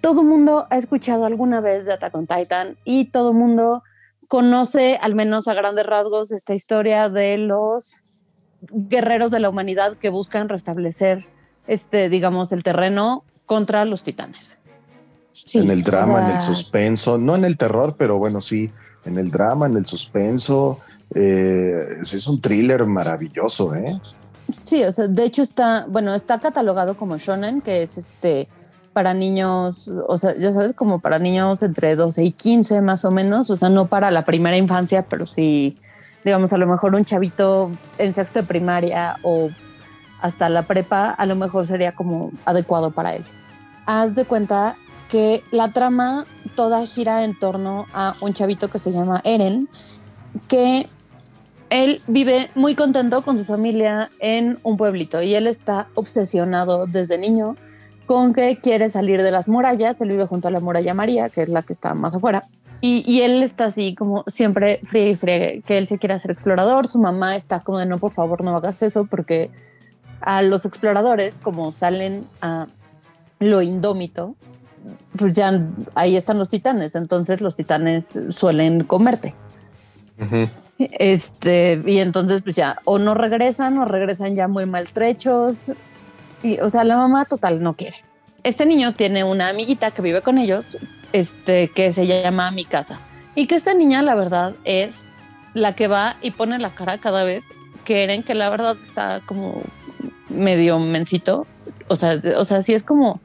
Todo 0.00 0.22
mundo 0.22 0.66
ha 0.70 0.78
escuchado 0.78 1.26
alguna 1.26 1.60
vez 1.60 1.84
de 1.84 1.92
Attack 1.92 2.14
on 2.14 2.26
Titan 2.26 2.76
y 2.84 3.06
todo 3.06 3.32
mundo 3.32 3.82
conoce, 4.28 4.98
al 5.02 5.14
menos 5.14 5.48
a 5.48 5.54
grandes 5.54 5.84
rasgos, 5.84 6.30
esta 6.30 6.54
historia 6.54 7.08
de 7.08 7.36
los 7.36 7.96
guerreros 8.60 9.30
de 9.30 9.40
la 9.40 9.48
humanidad 9.48 9.96
que 9.96 10.08
buscan 10.08 10.48
restablecer, 10.48 11.26
este, 11.66 12.08
digamos, 12.08 12.52
el 12.52 12.62
terreno 12.62 13.24
contra 13.44 13.84
los 13.84 14.04
titanes. 14.04 14.56
en 15.54 15.70
el 15.70 15.82
drama, 15.82 16.24
en 16.28 16.36
el 16.36 16.40
suspenso, 16.40 17.18
no 17.18 17.34
en 17.34 17.44
el 17.44 17.56
terror, 17.56 17.94
pero 17.98 18.18
bueno, 18.18 18.40
sí, 18.40 18.70
en 19.04 19.18
el 19.18 19.30
drama, 19.30 19.66
en 19.66 19.76
el 19.76 19.86
suspenso. 19.86 20.78
Eh, 21.14 21.84
es 22.00 22.26
un 22.28 22.40
thriller 22.40 22.86
maravilloso, 22.86 23.74
¿eh? 23.74 24.00
Sí, 24.52 24.84
o 24.84 24.92
sea, 24.92 25.08
de 25.08 25.24
hecho 25.24 25.42
está, 25.42 25.86
bueno, 25.88 26.14
está 26.14 26.40
catalogado 26.40 26.96
como 26.96 27.18
shonen, 27.18 27.60
que 27.60 27.82
es 27.82 27.98
este 27.98 28.48
para 28.92 29.14
niños, 29.14 29.92
o 30.08 30.18
sea, 30.18 30.36
ya 30.36 30.52
sabes, 30.52 30.72
como 30.72 30.98
para 30.98 31.18
niños 31.18 31.62
entre 31.62 31.96
12 31.96 32.24
y 32.24 32.32
15 32.32 32.80
más 32.80 33.04
o 33.04 33.10
menos, 33.10 33.50
o 33.50 33.56
sea, 33.56 33.68
no 33.68 33.86
para 33.86 34.10
la 34.10 34.24
primera 34.24 34.56
infancia, 34.56 35.06
pero 35.08 35.26
sí, 35.26 35.78
digamos, 36.24 36.52
a 36.52 36.58
lo 36.58 36.66
mejor 36.66 36.94
un 36.94 37.04
chavito 37.04 37.70
en 37.98 38.12
sexto 38.12 38.40
de 38.40 38.46
primaria 38.46 39.16
o 39.22 39.50
hasta 40.20 40.48
la 40.48 40.66
prepa, 40.66 41.10
a 41.10 41.26
lo 41.26 41.36
mejor 41.36 41.66
sería 41.66 41.94
como 41.94 42.32
adecuado 42.44 42.90
para 42.90 43.14
él. 43.14 43.24
Haz 43.86 44.14
de 44.14 44.24
cuenta 44.24 44.76
que 45.08 45.42
la 45.50 45.68
trama 45.68 46.26
toda 46.54 46.84
gira 46.86 47.24
en 47.24 47.38
torno 47.38 47.86
a 47.92 48.14
un 48.20 48.34
chavito 48.34 48.68
que 48.68 48.78
se 48.78 48.92
llama 48.92 49.20
Eren, 49.24 49.68
que 50.46 50.88
él 51.70 52.00
vive 52.08 52.50
muy 52.54 52.74
contento 52.74 53.22
con 53.22 53.38
su 53.38 53.44
familia 53.44 54.10
en 54.18 54.58
un 54.62 54.76
pueblito 54.76 55.22
y 55.22 55.34
él 55.34 55.46
está 55.46 55.88
obsesionado 55.94 56.86
desde 56.86 57.16
niño 57.16 57.56
con 58.10 58.34
que 58.34 58.56
quiere 58.56 58.88
salir 58.88 59.22
de 59.22 59.30
las 59.30 59.48
murallas. 59.48 60.00
Él 60.00 60.08
vive 60.08 60.26
junto 60.26 60.48
a 60.48 60.50
la 60.50 60.58
muralla 60.58 60.94
María, 60.94 61.28
que 61.28 61.42
es 61.42 61.48
la 61.48 61.62
que 61.62 61.72
está 61.72 61.94
más 61.94 62.16
afuera. 62.16 62.42
Y, 62.80 63.20
él 63.20 63.44
está 63.44 63.66
así 63.66 63.94
como 63.94 64.24
siempre 64.26 64.80
frío 64.82 65.10
y 65.10 65.14
frío, 65.14 65.62
que 65.64 65.78
él 65.78 65.86
se 65.86 65.96
quiere 65.96 66.14
hacer 66.14 66.32
explorador. 66.32 66.88
Su 66.88 66.98
mamá 66.98 67.36
está 67.36 67.60
como 67.60 67.78
de 67.78 67.86
no, 67.86 67.98
por 67.98 68.10
favor, 68.10 68.42
no 68.42 68.56
hagas 68.56 68.82
eso, 68.82 69.04
porque 69.04 69.52
a 70.22 70.42
los 70.42 70.64
exploradores, 70.64 71.38
como 71.38 71.70
salen 71.70 72.26
a 72.42 72.66
lo 73.38 73.62
indómito, 73.62 74.34
pues 75.16 75.36
ya 75.36 75.64
ahí 75.94 76.16
están 76.16 76.36
los 76.36 76.48
titanes. 76.48 76.96
Entonces 76.96 77.40
los 77.40 77.54
titanes 77.54 78.18
suelen 78.30 78.82
comerte. 78.82 79.36
Este, 80.78 81.80
y 81.86 81.98
entonces, 81.98 82.42
pues 82.42 82.56
ya, 82.56 82.76
o 82.82 82.98
no 82.98 83.14
regresan, 83.14 83.78
o 83.78 83.84
regresan 83.84 84.34
ya 84.34 84.48
muy 84.48 84.66
maltrechos. 84.66 85.74
Y, 86.42 86.58
o 86.60 86.68
sea, 86.68 86.84
la 86.84 86.96
mamá 86.96 87.24
total 87.24 87.62
no 87.62 87.74
quiere. 87.74 87.96
Este 88.42 88.66
niño 88.66 88.94
tiene 88.94 89.24
una 89.24 89.48
amiguita 89.48 89.90
que 89.90 90.02
vive 90.02 90.22
con 90.22 90.38
ellos, 90.38 90.64
este, 91.12 91.68
que 91.68 91.92
se 91.92 92.06
llama 92.06 92.50
Mi 92.50 92.64
Casa. 92.64 92.98
Y 93.34 93.46
que 93.46 93.56
esta 93.56 93.74
niña, 93.74 94.02
la 94.02 94.14
verdad, 94.14 94.54
es 94.64 95.04
la 95.54 95.74
que 95.74 95.88
va 95.88 96.16
y 96.22 96.30
pone 96.30 96.58
la 96.58 96.74
cara 96.74 96.98
cada 96.98 97.24
vez 97.24 97.44
que 97.84 98.04
Eren, 98.04 98.22
que 98.22 98.34
la 98.34 98.50
verdad 98.50 98.76
está 98.84 99.20
como 99.26 99.62
medio 100.28 100.78
mencito. 100.78 101.46
O 101.88 101.96
sea, 101.96 102.20
o 102.36 102.44
sea, 102.44 102.62
sí 102.62 102.72
es 102.72 102.82
como 102.82 103.20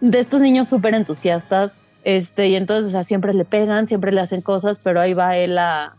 de 0.00 0.18
estos 0.20 0.40
niños 0.40 0.68
súper 0.68 0.94
entusiastas. 0.94 1.72
Este, 2.04 2.48
y 2.48 2.56
entonces, 2.56 2.86
o 2.86 2.90
sea, 2.90 3.04
siempre 3.04 3.34
le 3.34 3.44
pegan, 3.44 3.86
siempre 3.86 4.12
le 4.12 4.20
hacen 4.20 4.40
cosas, 4.40 4.78
pero 4.82 5.00
ahí 5.00 5.12
va 5.12 5.36
él 5.36 5.58
a, 5.58 5.96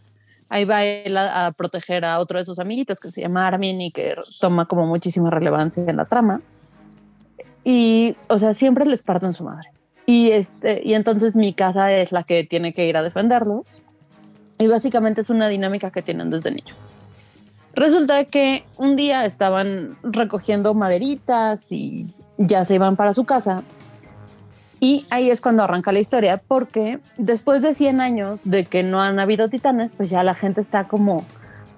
ahí 0.49 0.65
va 0.65 0.83
él 0.83 1.15
a, 1.17 1.53
proteger 1.55 2.05
a 2.05 2.19
otro 2.19 2.39
de 2.39 2.45
sus 2.45 2.59
amiguitos 2.59 2.99
que 2.99 3.11
se 3.11 3.21
llama 3.21 3.47
Armin 3.47 3.81
y 3.81 3.91
que 3.91 4.15
toma 4.39 4.65
como 4.65 4.87
muchísima 4.87 5.29
relevancia 5.29 5.83
en 5.87 5.97
la 5.97 6.05
trama. 6.05 6.41
Y, 7.63 8.15
o 8.27 8.37
sea, 8.37 8.53
siempre 8.53 8.85
les 8.85 9.03
parten 9.03 9.33
su 9.33 9.43
madre. 9.43 9.69
Y, 10.05 10.31
este, 10.31 10.81
y 10.83 10.93
entonces 10.93 11.35
mi 11.35 11.53
casa 11.53 11.91
es 11.91 12.11
la 12.11 12.23
que 12.23 12.43
tiene 12.43 12.73
que 12.73 12.87
ir 12.87 12.97
a 12.97 13.03
defenderlos. 13.03 13.83
Y 14.57 14.67
básicamente 14.67 15.21
es 15.21 15.29
una 15.29 15.47
dinámica 15.47 15.91
que 15.91 16.01
tienen 16.01 16.29
desde 16.29 16.51
niños. 16.51 16.77
Resulta 17.73 18.25
que 18.25 18.63
un 18.77 18.95
día 18.95 19.25
estaban 19.25 19.97
recogiendo 20.03 20.73
maderitas 20.73 21.71
y 21.71 22.07
ya 22.37 22.65
se 22.65 22.75
iban 22.75 22.95
para 22.95 23.13
su 23.13 23.23
casa 23.23 23.63
y 24.83 25.05
ahí 25.11 25.29
es 25.29 25.41
cuando 25.41 25.61
arranca 25.61 25.91
la 25.91 25.99
historia, 25.99 26.41
porque 26.47 26.99
después 27.15 27.61
de 27.61 27.75
100 27.75 28.01
años 28.01 28.39
de 28.43 28.65
que 28.65 28.81
no 28.81 28.99
han 28.99 29.19
habido 29.19 29.47
titanes, 29.47 29.91
pues 29.95 30.09
ya 30.09 30.23
la 30.23 30.33
gente 30.33 30.59
está 30.59 30.87
como, 30.87 31.23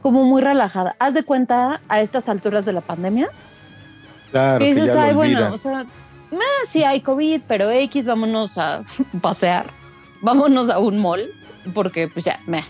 como 0.01 0.23
muy 0.23 0.41
relajada. 0.41 0.95
Haz 0.99 1.13
de 1.13 1.23
cuenta 1.23 1.81
a 1.89 1.99
estas 1.99 2.29
alturas 2.29 2.63
de 2.63 2.71
la 2.71 2.79
pandemia. 2.79 3.27
Claro, 4.33 4.57
que, 4.57 4.73
dices, 4.73 4.87
ya 4.87 5.13
bueno, 5.13 5.53
o 5.53 5.57
sea, 5.59 5.85
sí 6.67 6.83
hay 6.83 7.01
COVID, 7.01 7.41
pero 7.47 7.69
X, 7.69 8.03
vámonos 8.03 8.57
a 8.57 8.83
pasear, 9.21 9.67
vámonos 10.23 10.71
a 10.71 10.79
un 10.79 10.97
mall, 10.97 11.29
porque 11.75 12.07
pues 12.07 12.25
ya, 12.25 12.39
me 12.47 12.63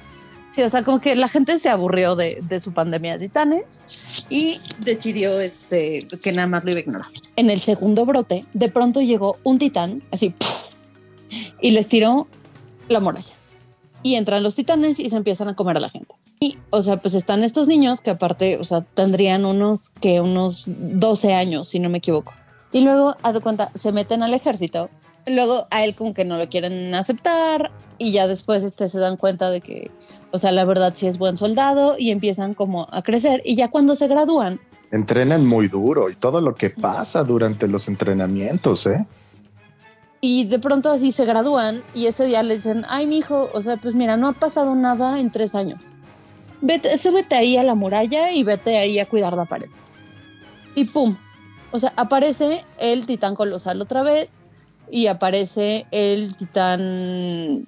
Sí, 0.52 0.62
o 0.62 0.70
sea, 0.70 0.84
como 0.84 1.00
que 1.00 1.16
la 1.16 1.30
gente 1.30 1.58
se 1.60 1.70
aburrió 1.70 2.18
de, 2.18 2.38
de 2.42 2.60
su 2.60 2.74
pandemia 2.74 3.14
de 3.14 3.28
titanes 3.28 4.26
y 4.30 4.60
decidió 4.82 5.40
este, 5.40 6.00
que 6.22 6.34
nada 6.34 6.48
más 6.48 6.66
lo 6.66 6.72
iba 6.72 6.80
a 6.80 6.82
ignorar. 6.82 7.08
En 7.38 7.50
el 7.50 7.62
segundo 7.62 8.06
brote, 8.06 8.46
de 8.54 8.68
pronto 8.68 9.02
llegó 9.02 9.38
un 9.44 9.58
titán, 9.58 10.04
así, 10.12 10.36
y 11.62 11.72
les 11.72 11.88
tiró 11.88 12.28
la 12.90 13.00
muralla. 13.00 13.34
Y 14.04 14.16
entran 14.16 14.44
los 14.44 14.54
titanes 14.54 15.00
y 15.00 15.10
se 15.10 15.16
empiezan 15.16 15.48
a 15.48 15.56
comer 15.56 15.78
a 15.78 15.80
la 15.80 15.90
gente. 15.90 16.14
Y, 16.44 16.58
o 16.72 16.82
sea, 16.82 16.98
pues 16.98 17.14
están 17.14 17.46
estos 17.46 17.70
niños 17.70 18.02
que 18.02 18.10
aparte, 18.10 18.58
o 18.58 18.66
sea, 18.66 18.82
tendrían 18.82 19.46
unos, 19.46 19.92
que 20.02 20.20
unos 20.20 20.66
12 20.68 21.34
años, 21.34 21.70
si 21.70 21.80
no 21.80 21.88
me 21.88 22.00
equivoco. 22.00 22.34
Y 22.74 22.82
luego, 22.82 23.16
haz 23.24 23.36
de 23.36 23.40
cuenta, 23.40 23.72
se 23.76 23.94
meten 23.94 24.24
al 24.24 24.34
ejército 24.34 24.90
luego 25.26 25.68
a 25.72 25.86
él 25.86 25.96
como 25.96 26.14
que 26.14 26.26
no 26.26 26.38
lo 26.38 26.50
quieren 26.50 26.94
aceptar 26.96 27.72
y 27.98 28.12
ya 28.12 28.28
después 28.28 28.62
este, 28.62 28.90
se 28.90 29.00
dan 29.00 29.16
cuenta 29.16 29.50
de 29.52 29.62
que, 29.62 29.90
o 30.32 30.38
sea, 30.38 30.52
la 30.52 30.66
verdad 30.66 30.92
sí 30.94 31.08
es 31.08 31.18
buen 31.18 31.38
soldado 31.38 31.96
y 31.98 32.12
empiezan 32.12 32.56
como 32.56 32.90
a 32.92 33.02
crecer 33.04 33.42
y 33.46 33.56
ya 33.56 33.70
cuando 33.70 33.96
se 33.96 34.10
gradúan. 34.10 34.60
Entrenan 34.92 35.48
muy 35.48 35.70
duro 35.70 36.10
y 36.10 36.16
todo 36.16 36.42
lo 36.42 36.56
que 36.56 36.72
pasa 36.72 37.24
durante 37.24 37.70
los 37.70 37.88
entrenamientos, 37.88 38.86
¿eh? 38.88 39.08
Y 40.20 40.44
de 40.44 40.60
pronto 40.60 40.92
así 40.92 41.14
se 41.14 41.24
gradúan 41.24 41.84
y 41.94 42.08
ese 42.08 42.26
día 42.26 42.44
le 42.44 42.56
dicen, 42.56 42.84
ay, 42.90 43.08
mi 43.08 43.20
hijo, 43.20 43.50
o 43.54 43.62
sea, 43.62 43.78
pues 43.78 43.96
mira, 43.96 44.18
no 44.18 44.28
ha 44.28 44.34
pasado 44.34 44.76
nada 44.76 45.22
en 45.22 45.32
tres 45.32 45.56
años. 45.56 45.80
Vete, 46.66 46.98
súbete 46.98 47.36
ahí 47.36 47.58
a 47.58 47.64
la 47.66 47.76
muralla 47.76 48.32
y 48.32 48.44
vete 48.44 48.78
ahí 48.78 48.98
a 48.98 49.06
cuidar 49.06 49.36
la 49.36 49.44
pared. 49.44 49.68
Y 50.76 50.86
pum, 50.86 51.18
o 51.72 51.80
sea, 51.80 51.92
aparece 51.98 52.64
el 52.80 53.06
titán 53.06 53.36
colosal 53.36 53.82
otra 53.82 54.02
vez 54.02 54.30
y 54.90 55.08
aparece 55.08 55.86
el 55.92 56.38
titán, 56.38 57.66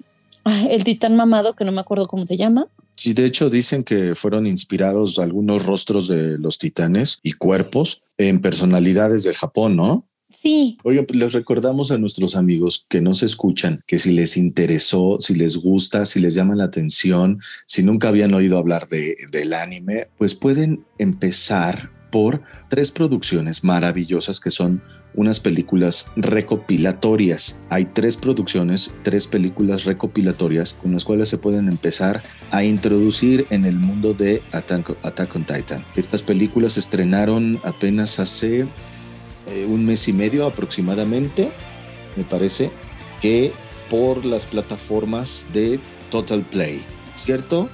el 0.70 0.84
titán 0.84 1.14
mamado, 1.14 1.54
que 1.54 1.66
no 1.66 1.72
me 1.72 1.82
acuerdo 1.82 2.06
cómo 2.06 2.26
se 2.26 2.38
llama. 2.38 2.68
Sí, 2.94 3.12
de 3.12 3.26
hecho 3.26 3.50
dicen 3.50 3.84
que 3.84 4.14
fueron 4.14 4.46
inspirados 4.46 5.18
algunos 5.18 5.66
rostros 5.66 6.08
de 6.08 6.38
los 6.38 6.58
titanes 6.58 7.20
y 7.22 7.32
cuerpos 7.32 8.02
en 8.16 8.40
personalidades 8.40 9.24
del 9.24 9.34
Japón, 9.34 9.76
¿no? 9.76 10.06
Sí. 10.28 10.78
Oigan, 10.82 11.06
pues 11.06 11.18
les 11.18 11.32
recordamos 11.32 11.90
a 11.90 11.98
nuestros 11.98 12.36
amigos 12.36 12.84
que 12.88 13.00
nos 13.00 13.22
escuchan 13.22 13.82
que 13.86 13.98
si 13.98 14.12
les 14.12 14.36
interesó, 14.36 15.18
si 15.20 15.34
les 15.34 15.56
gusta, 15.56 16.04
si 16.04 16.20
les 16.20 16.34
llama 16.34 16.54
la 16.54 16.64
atención, 16.64 17.40
si 17.66 17.82
nunca 17.82 18.08
habían 18.08 18.34
oído 18.34 18.58
hablar 18.58 18.88
de, 18.88 19.16
del 19.30 19.54
anime, 19.54 20.08
pues 20.18 20.34
pueden 20.34 20.84
empezar 20.98 21.90
por 22.10 22.42
tres 22.68 22.90
producciones 22.90 23.64
maravillosas 23.64 24.40
que 24.40 24.50
son 24.50 24.82
unas 25.16 25.40
películas 25.40 26.10
recopilatorias. 26.14 27.58
Hay 27.70 27.86
tres 27.86 28.16
producciones, 28.16 28.94
tres 29.02 29.26
películas 29.26 29.84
recopilatorias 29.84 30.74
con 30.74 30.92
las 30.92 31.04
cuales 31.04 31.28
se 31.28 31.38
pueden 31.38 31.68
empezar 31.68 32.22
a 32.50 32.62
introducir 32.62 33.46
en 33.50 33.64
el 33.64 33.76
mundo 33.76 34.14
de 34.14 34.42
Attack, 34.52 35.34
on 35.34 35.44
Titan. 35.44 35.84
Estas 35.96 36.22
películas 36.22 36.74
se 36.74 36.80
estrenaron 36.80 37.58
apenas 37.64 38.20
hace 38.20 38.66
eh, 39.46 39.64
un 39.64 39.84
mes 39.84 40.08
y 40.08 40.12
medio 40.12 40.46
aproximadamente, 40.46 41.50
me 42.16 42.24
parece, 42.24 42.70
que 43.20 43.52
por 43.88 44.24
las 44.24 44.46
plataformas 44.46 45.46
de 45.52 45.80
Total 46.10 46.42
Play, 46.42 46.82
¿cierto? 47.14 47.68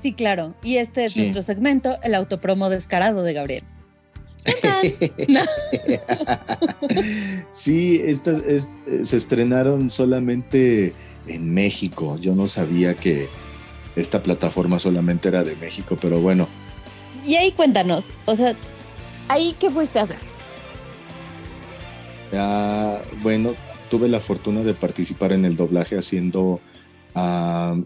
Sí, 0.00 0.12
claro. 0.12 0.54
Y 0.62 0.76
este 0.76 1.04
es 1.04 1.16
nuestro 1.16 1.42
segmento, 1.42 1.98
el 2.02 2.14
autopromo 2.14 2.68
descarado 2.68 3.22
de 3.22 3.32
Gabriel. 3.32 3.64
sí, 7.52 8.02
estas 8.04 8.42
se 9.02 9.16
estrenaron 9.16 9.88
solamente 9.88 10.92
en 11.26 11.54
México. 11.54 12.18
Yo 12.20 12.34
no 12.34 12.48
sabía 12.48 12.94
que 12.94 13.28
esta 13.96 14.22
plataforma 14.22 14.78
solamente 14.78 15.28
era 15.28 15.44
de 15.44 15.56
México, 15.56 15.96
pero 16.00 16.20
bueno. 16.20 16.48
Y 17.26 17.36
ahí 17.36 17.52
cuéntanos, 17.52 18.06
o 18.26 18.34
sea, 18.34 18.54
¿ahí 19.28 19.54
qué 19.58 19.70
fuiste 19.70 20.00
a 20.00 20.02
hacer? 20.02 20.31
Ah, 22.32 22.96
bueno, 23.22 23.54
tuve 23.90 24.08
la 24.08 24.20
fortuna 24.20 24.62
de 24.62 24.74
participar 24.74 25.32
en 25.32 25.44
el 25.44 25.56
doblaje 25.56 25.98
haciendo 25.98 26.60
a 27.14 27.76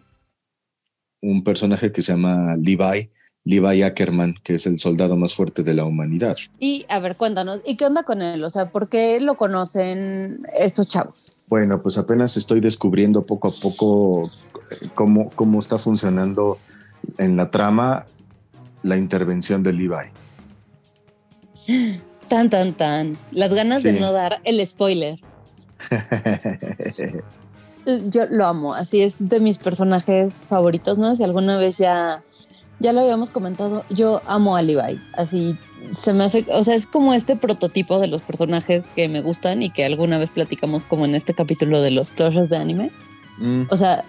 un 1.21 1.45
personaje 1.45 1.91
que 1.93 2.03
se 2.03 2.12
llama 2.12 2.57
Levi, 2.57 3.11
Levi 3.45 3.83
Ackerman, 3.83 4.35
que 4.43 4.55
es 4.55 4.67
el 4.67 4.79
soldado 4.79 5.17
más 5.17 5.35
fuerte 5.35 5.62
de 5.62 5.75
la 5.75 5.85
humanidad. 5.85 6.37
Y 6.59 6.87
a 6.88 7.00
ver, 7.00 7.17
cuéntanos, 7.17 7.61
¿y 7.65 7.76
qué 7.76 7.87
onda 7.87 8.05
con 8.05 8.23
él? 8.23 8.45
O 8.45 8.50
sea, 8.50 8.71
¿por 8.71 8.88
qué 8.88 9.21
lo 9.21 9.37
conocen 9.37 10.41
estos 10.57 10.88
chavos? 10.88 11.33
Bueno, 11.49 11.83
pues 11.83 11.99
apenas 11.99 12.37
estoy 12.37 12.61
descubriendo 12.61 13.26
poco 13.26 13.49
a 13.49 13.53
poco 13.53 14.26
eh, 14.26 14.88
cómo, 14.95 15.31
cómo 15.31 15.59
está 15.59 15.79
funcionando 15.79 16.59
en 17.19 17.37
la 17.37 17.50
trama 17.50 18.07
la 18.83 18.97
intervención 18.97 19.62
de 19.62 19.73
Levi. 19.73 20.11
Tan, 22.28 22.50
tan, 22.50 22.73
tan. 22.75 23.16
Las 23.30 23.54
ganas 23.54 23.83
de 23.83 23.92
no 23.92 24.12
dar 24.12 24.40
el 24.45 24.64
spoiler. 24.66 25.21
Yo 28.11 28.26
lo 28.30 28.47
amo, 28.47 28.75
así 28.75 29.00
es 29.02 29.28
de 29.28 29.38
mis 29.38 29.59
personajes 29.59 30.45
favoritos, 30.49 30.99
¿no? 30.99 31.14
Si 31.14 31.23
alguna 31.23 31.56
vez 31.56 31.78
ya, 31.78 32.25
ya 32.80 32.92
lo 32.92 33.00
habíamos 33.02 33.30
comentado, 33.30 33.85
yo 33.90 34.23
amo 34.26 34.56
a 34.56 34.62
Levi, 34.62 35.00
así 35.14 35.56
se 35.92 36.12
me 36.12 36.25
hace, 36.25 36.45
o 36.50 36.64
sea, 36.64 36.75
es 36.75 36.88
como 36.88 37.14
este 37.14 37.37
prototipo 37.37 38.00
de 38.00 38.09
los 38.09 38.23
personajes 38.23 38.90
que 38.90 39.09
me 39.09 39.21
gustan 39.21 39.62
y 39.62 39.71
que 39.71 39.85
alguna 39.85 40.18
vez 40.18 40.30
platicamos 40.30 40.85
como 40.85 41.04
en 41.04 41.14
este 41.14 41.33
capítulo 41.33 41.80
de 41.80 41.92
los 41.92 42.11
closures 42.11 42.50
de 42.50 42.56
anime. 42.56 42.90
Mm, 43.38 43.64
O 43.71 43.76
sea, 43.76 44.04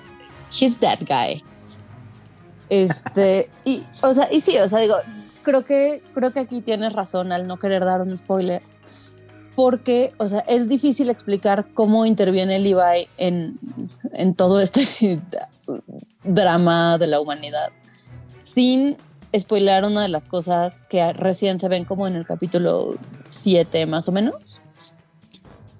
he's 0.49 0.79
that 0.79 0.99
guy. 1.07 1.43
Este, 2.69 3.49
y, 3.63 3.83
o 4.01 4.13
sea, 4.13 4.27
y 4.31 4.41
sí, 4.41 4.57
o 4.57 4.67
sea, 4.67 4.79
digo, 4.79 4.95
creo 5.47 5.63
que, 5.63 6.03
creo 6.13 6.33
que 6.33 6.41
aquí 6.41 6.61
tienes 6.61 6.91
razón 6.91 7.31
al 7.31 7.47
no 7.47 7.57
querer 7.57 7.85
dar 7.85 8.01
un 8.01 8.15
spoiler, 8.17 8.61
porque, 9.55 10.13
o 10.17 10.27
sea, 10.27 10.39
es 10.41 10.67
difícil 10.67 11.09
explicar 11.09 11.67
cómo 11.73 12.05
interviene 12.05 12.59
Levi 12.59 13.07
en, 13.15 13.57
en 14.11 14.35
todo 14.35 14.59
este 14.59 15.21
drama 16.25 16.97
de 16.97 17.07
la 17.07 17.21
humanidad 17.21 17.69
sin 18.43 18.97
spoiler 19.37 19.85
una 19.85 20.01
de 20.01 20.09
las 20.09 20.25
cosas 20.25 20.83
que 20.89 21.13
recién 21.13 21.61
se 21.61 21.69
ven 21.69 21.85
como 21.85 22.07
en 22.07 22.17
el 22.17 22.25
capítulo 22.25 22.95
7 23.29 23.85
más 23.85 24.09
o 24.09 24.11
menos. 24.11 24.59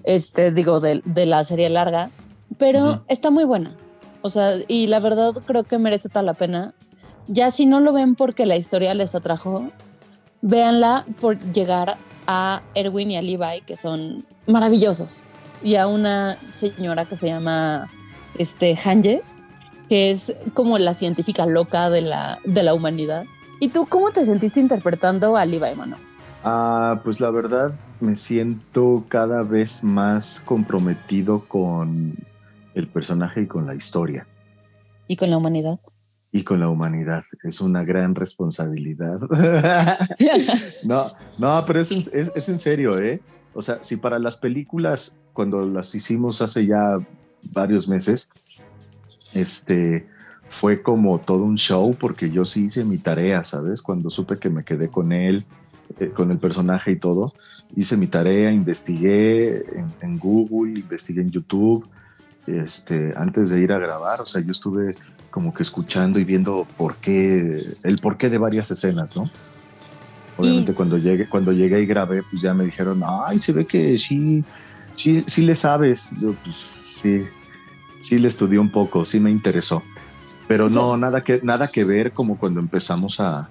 Este, 0.06 0.52
digo, 0.52 0.80
de, 0.80 1.02
de 1.04 1.26
la 1.26 1.44
serie 1.44 1.70
larga, 1.70 2.10
pero 2.58 2.92
Ujú. 2.92 3.02
está 3.10 3.32
muy 3.32 3.44
buena. 3.44 3.76
O 4.22 4.30
sea, 4.30 4.54
y 4.70 4.88
la 4.88 5.02
verdad 5.02 5.34
creo 5.46 5.66
que 5.66 5.78
merece 5.78 6.08
toda 6.08 6.24
la 6.24 6.36
pena. 6.36 6.74
Ya 7.28 7.52
si 7.52 7.66
no 7.66 7.80
lo 7.80 7.94
ven 7.94 8.16
porque 8.16 8.46
la 8.46 8.56
historia 8.56 8.94
les 8.94 9.14
atrajo, 9.14 9.70
véanla 10.42 11.06
por 11.20 11.40
llegar 11.52 11.98
a 12.26 12.62
Erwin 12.74 13.12
y 13.12 13.18
a 13.18 13.22
Levi, 13.22 13.62
que 13.66 13.78
son 13.78 14.26
maravillosos. 14.48 15.24
Y 15.64 15.76
a 15.76 15.88
una 15.88 16.38
señora 16.52 17.06
que 17.06 17.18
se 17.18 17.28
llama 17.28 17.90
este, 18.38 18.78
Hanje, 18.84 19.22
que 19.90 20.12
es 20.12 20.34
como 20.54 20.78
la 20.78 20.94
científica 20.94 21.46
loca 21.46 21.90
de 21.90 22.02
la, 22.02 22.40
de 22.46 22.64
la 22.64 22.74
humanidad. 22.74 23.26
¿Y 23.60 23.70
tú 23.70 23.88
cómo 23.90 24.12
te 24.12 24.26
sentiste 24.26 24.60
interpretando 24.60 25.36
a 25.36 25.46
Levi, 25.46 25.76
mano? 25.78 25.98
Ah, 26.44 27.02
pues 27.04 27.20
la 27.20 27.32
verdad 27.32 27.74
me 28.00 28.16
siento 28.16 29.04
cada 29.08 29.42
vez 29.42 29.84
más 29.84 30.42
comprometido 30.46 31.44
con 31.48 32.16
el 32.76 32.88
personaje 32.88 33.42
y 33.42 33.48
con 33.48 33.66
la 33.66 33.74
historia 33.74 34.28
Y 35.08 35.16
con 35.16 35.32
la 35.32 35.38
humanidad. 35.38 35.80
Y 36.32 36.44
con 36.44 36.60
la 36.60 36.70
humanidad. 36.70 37.24
Es 37.44 37.62
una 37.62 37.84
gran 37.84 38.14
responsabilidad. 38.16 39.20
no, 40.84 41.06
no, 41.40 41.64
pero 41.66 41.80
es 41.82 41.92
en, 41.92 42.00
es- 42.00 42.32
es 42.36 42.50
en 42.50 42.60
serio, 42.60 43.00
¿eh? 43.00 43.22
O 43.54 43.62
sea, 43.62 43.80
si 43.84 43.98
para 43.98 44.20
las 44.20 44.38
películas, 44.38 45.18
cuando 45.34 45.62
las 45.62 45.94
hicimos 45.96 46.42
hace 46.42 46.66
ya 46.66 46.98
varios 47.54 47.88
meses, 47.88 48.30
este 49.34 50.08
fue 50.50 50.82
como 50.82 51.20
todo 51.20 51.44
un 51.44 51.58
show 51.58 51.96
porque 52.00 52.32
yo 52.32 52.46
sí 52.46 52.66
hice 52.66 52.84
mi 52.86 52.98
tarea, 52.98 53.44
¿sabes? 53.44 53.82
Cuando 53.82 54.10
supe 54.10 54.38
que 54.38 54.50
me 54.50 54.64
quedé 54.64 54.90
con 54.90 55.12
él, 55.12 55.44
eh, 56.00 56.10
con 56.10 56.32
el 56.32 56.38
personaje 56.38 56.92
y 56.92 56.96
todo, 56.98 57.32
hice 57.76 57.98
mi 57.98 58.08
tarea, 58.08 58.52
investigué 58.52 59.58
en, 59.78 59.88
en 60.02 60.20
Google, 60.20 60.80
investigué 60.80 61.22
en 61.22 61.32
YouTube, 61.32 61.86
este, 62.48 63.14
antes 63.16 63.50
de 63.50 63.60
ir 63.60 63.72
a 63.72 63.78
grabar, 63.80 64.22
o 64.22 64.26
sea, 64.26 64.42
yo 64.42 64.52
estuve 64.52 64.96
como 65.30 65.54
que 65.54 65.64
escuchando 65.64 66.18
y 66.20 66.24
viendo 66.24 66.66
por 66.78 66.96
qué, 66.96 67.60
el 67.84 67.98
porqué 68.00 68.30
de 68.30 68.38
varias 68.38 68.72
escenas, 68.72 69.16
¿no? 69.16 69.26
Obviamente 70.38 70.72
Y- 70.72 70.76
cuando 70.76 70.98
llegué, 70.98 71.28
cuando 71.28 71.52
llegué 71.52 71.82
y 71.82 71.86
grabé, 71.86 72.24
pues 72.24 72.42
ya 72.42 72.54
me 72.54 72.64
dijeron, 72.66 73.04
ay, 73.06 73.40
se 73.40 73.52
ve 73.52 73.66
que 73.66 73.98
sí, 73.98 74.44
sí, 74.96 75.24
sí 75.28 75.44
le 75.46 75.56
sabes. 75.56 76.12
Yo, 76.22 76.34
pues 76.44 76.56
sí, 76.56 77.24
sí 78.02 78.18
le 78.20 78.28
estudié 78.28 78.58
un 78.60 78.72
poco, 78.72 79.04
sí 79.04 79.20
me 79.20 79.30
interesó. 79.32 79.82
Pero 80.48 80.70
no, 80.70 80.96
nada 80.96 81.24
que, 81.24 81.42
nada 81.44 81.68
que 81.68 81.84
ver 81.84 82.14
como 82.14 82.38
cuando 82.38 82.60
empezamos 82.60 83.20
a, 83.20 83.50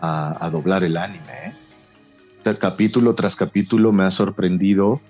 a, 0.00 0.46
a 0.46 0.50
doblar 0.50 0.84
el 0.84 0.96
anime. 0.96 1.32
¿eh? 1.46 1.52
O 2.40 2.44
sea, 2.44 2.54
capítulo 2.54 3.14
tras 3.14 3.34
capítulo 3.34 3.92
me 3.92 4.04
ha 4.04 4.10
sorprendido 4.10 5.00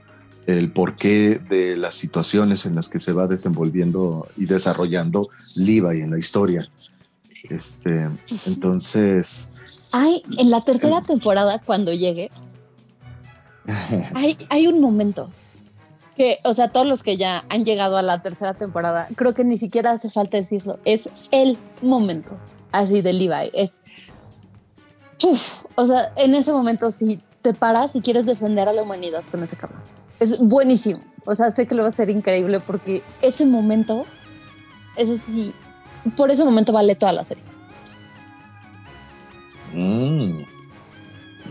el 0.47 0.73
porqué 0.73 1.41
de 1.49 1.77
las 1.77 1.97
situaciones 1.97 2.67
en 2.67 2.77
las 2.77 2.89
que 2.89 3.01
se 3.01 3.13
va 3.13 3.27
desenvolviendo 3.27 4.29
y 4.37 4.47
desarrollando 4.47 5.23
Levi 5.57 6.01
en 6.01 6.11
la 6.11 6.19
historia. 6.19 6.67
Este, 7.51 8.09
entonces, 8.47 9.55
Hay, 9.93 10.23
en 10.39 10.51
la 10.51 10.61
tercera 10.61 11.01
temporada, 11.01 11.61
cuando 11.65 11.93
llegues, 11.93 12.31
hay, 14.15 14.37
hay 14.49 14.67
un 14.67 14.81
momento 14.81 15.31
que, 16.17 16.39
o 16.45 16.55
sea, 16.55 16.69
todos 16.69 16.87
los 16.87 17.03
que 17.03 17.17
ya 17.17 17.45
han 17.51 17.65
llegado 17.65 17.97
a 17.97 18.03
la 18.03 18.23
tercera 18.23 18.55
temporada, 18.55 19.09
creo 19.17 19.35
que 19.35 19.45
ni 19.45 19.59
siquiera 19.59 19.93
hace 19.93 20.11
falta 20.11 20.37
decirlo, 20.37 20.79
es 20.85 21.09
el 21.31 21.59
momento 21.83 22.31
así 22.73 23.03
de 23.03 23.13
Levi. 23.13 23.51
Es, 23.53 23.75
uf, 25.23 25.65
o 25.75 25.87
sea, 25.87 26.13
en 26.17 26.35
ese 26.35 26.53
momento 26.53 26.91
si 26.91 27.21
te 27.43 27.53
paras 27.53 27.95
y 27.95 28.01
quieres 28.01 28.27
defender 28.27 28.69
a 28.69 28.73
la 28.73 28.83
humanidad 28.83 29.23
con 29.31 29.43
ese 29.43 29.57
cabrón. 29.57 29.83
Es 30.21 30.39
buenísimo. 30.49 31.03
O 31.25 31.35
sea, 31.35 31.51
sé 31.51 31.67
que 31.67 31.75
lo 31.75 31.83
va 31.83 31.89
a 31.89 31.93
ser 31.93 32.09
increíble 32.11 32.61
porque 32.61 33.03
ese 33.23 33.45
momento, 33.47 34.07
ese 34.97 35.19
sí, 35.19 35.53
por 36.17 36.31
ese 36.31 36.45
momento 36.45 36.73
vale 36.73 36.95
toda 36.95 37.13
la 37.13 37.25
serie. 37.25 37.43
mm, 39.75 40.43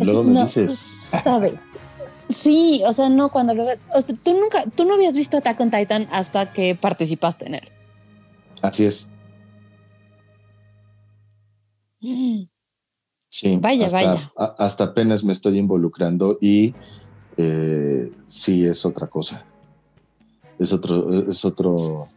luego 0.04 0.23
me 0.23 0.34
No, 0.34 0.43
dices, 0.43 1.10
Sabes. 1.23 1.56
Sí, 2.30 2.82
o 2.88 2.93
sea, 2.93 3.10
no 3.10 3.30
cuando 3.30 3.54
lo 3.54 3.65
ves. 3.65 3.80
O 3.93 4.01
sea, 4.01 4.15
tú 4.23 4.34
nunca, 4.39 4.63
tú 4.75 4.86
no 4.86 4.95
habías 4.95 5.13
visto 5.13 5.38
Attack 5.38 5.60
on 5.62 5.69
Titan 5.69 6.08
hasta 6.12 6.51
que 6.51 6.73
participaste 6.75 7.45
en 7.45 7.56
él. 7.56 7.69
así 8.63 8.86
es. 8.86 9.12
Sí, 13.30 13.58
Vaya, 13.62 13.86
hasta, 13.88 13.97
vaya. 13.97 14.32
a- 14.38 14.56
hasta 14.58 14.84
apenas 14.86 15.23
me 15.23 15.34
estoy 15.34 15.58
involucrando 15.60 16.38
y 16.41 16.73
eh, 17.37 18.11
sí 18.25 18.65
es 18.65 18.85
otra 18.85 19.07
cosa. 19.07 19.45
Es 20.57 20.71
otro, 20.73 21.27
es 21.27 21.43
otro. 21.43 22.07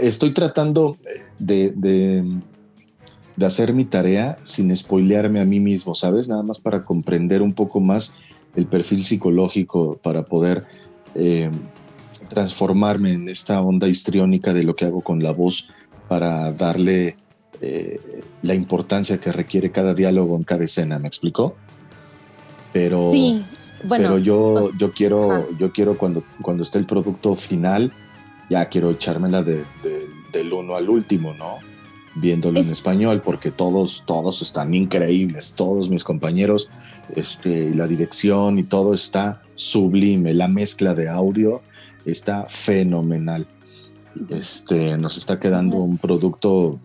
Estoy 0.00 0.32
tratando 0.32 0.96
de, 1.38 1.72
de, 1.74 2.24
hacer 3.44 3.72
mi 3.72 3.84
tarea 3.84 4.38
sin 4.42 4.74
spoilearme 4.74 5.40
a 5.40 5.44
mí 5.44 5.60
mismo, 5.60 5.94
¿sabes? 5.94 6.28
Nada 6.28 6.42
más 6.42 6.58
para 6.60 6.84
comprender 6.84 7.42
un 7.42 7.52
poco 7.52 7.80
más 7.80 8.14
el 8.56 8.66
perfil 8.66 9.04
psicológico, 9.04 9.98
para 10.02 10.24
poder 10.24 10.64
eh, 11.14 11.50
transformarme 12.28 13.12
en 13.12 13.28
esta 13.28 13.60
onda 13.60 13.88
histriónica 13.88 14.52
de 14.52 14.62
lo 14.62 14.74
que 14.74 14.84
hago 14.84 15.02
con 15.02 15.22
la 15.22 15.32
voz, 15.32 15.68
para 16.08 16.52
darle 16.52 17.16
eh, 17.60 18.00
la 18.42 18.54
importancia 18.54 19.18
que 19.18 19.32
requiere 19.32 19.70
cada 19.70 19.94
diálogo 19.94 20.36
en 20.36 20.44
cada 20.44 20.64
escena, 20.64 20.98
¿me 20.98 21.08
explicó? 21.08 21.56
Pero, 22.72 23.12
Sí, 23.12 23.42
bueno. 23.84 24.04
pero 24.08 24.18
yo, 24.18 24.54
pues, 24.60 24.78
yo 24.78 24.92
quiero, 24.92 25.56
yo 25.58 25.72
quiero 25.72 25.96
cuando, 25.98 26.22
cuando 26.42 26.62
esté 26.62 26.78
el 26.78 26.86
producto 26.86 27.34
final, 27.34 27.92
ya 28.50 28.66
quiero 28.68 28.90
echármela 28.90 29.42
de, 29.42 29.64
de- 29.82 30.08
del 30.32 30.52
uno 30.52 30.76
al 30.76 30.88
último, 30.90 31.34
¿no? 31.34 31.56
Viéndolo 32.14 32.58
en 32.58 32.66
Es- 32.66 32.72
español, 32.72 33.22
porque 33.22 33.50
todos, 33.50 34.04
todos 34.06 34.42
están 34.42 34.74
increíbles, 34.74 35.54
todos 35.54 35.88
mis 35.90 36.04
compañeros, 36.04 36.68
este, 37.14 37.72
la 37.74 37.86
dirección 37.86 38.58
y 38.58 38.64
todo 38.64 38.92
está 38.94 39.42
sublime, 39.54 40.34
la 40.34 40.48
mezcla 40.48 40.94
de 40.94 41.08
audio 41.08 41.62
está 42.04 42.46
fenomenal. 42.48 43.46
Este, 44.30 44.96
nos 44.98 45.16
está 45.16 45.38
quedando 45.38 45.76
un 45.76 45.98
producto 45.98 46.80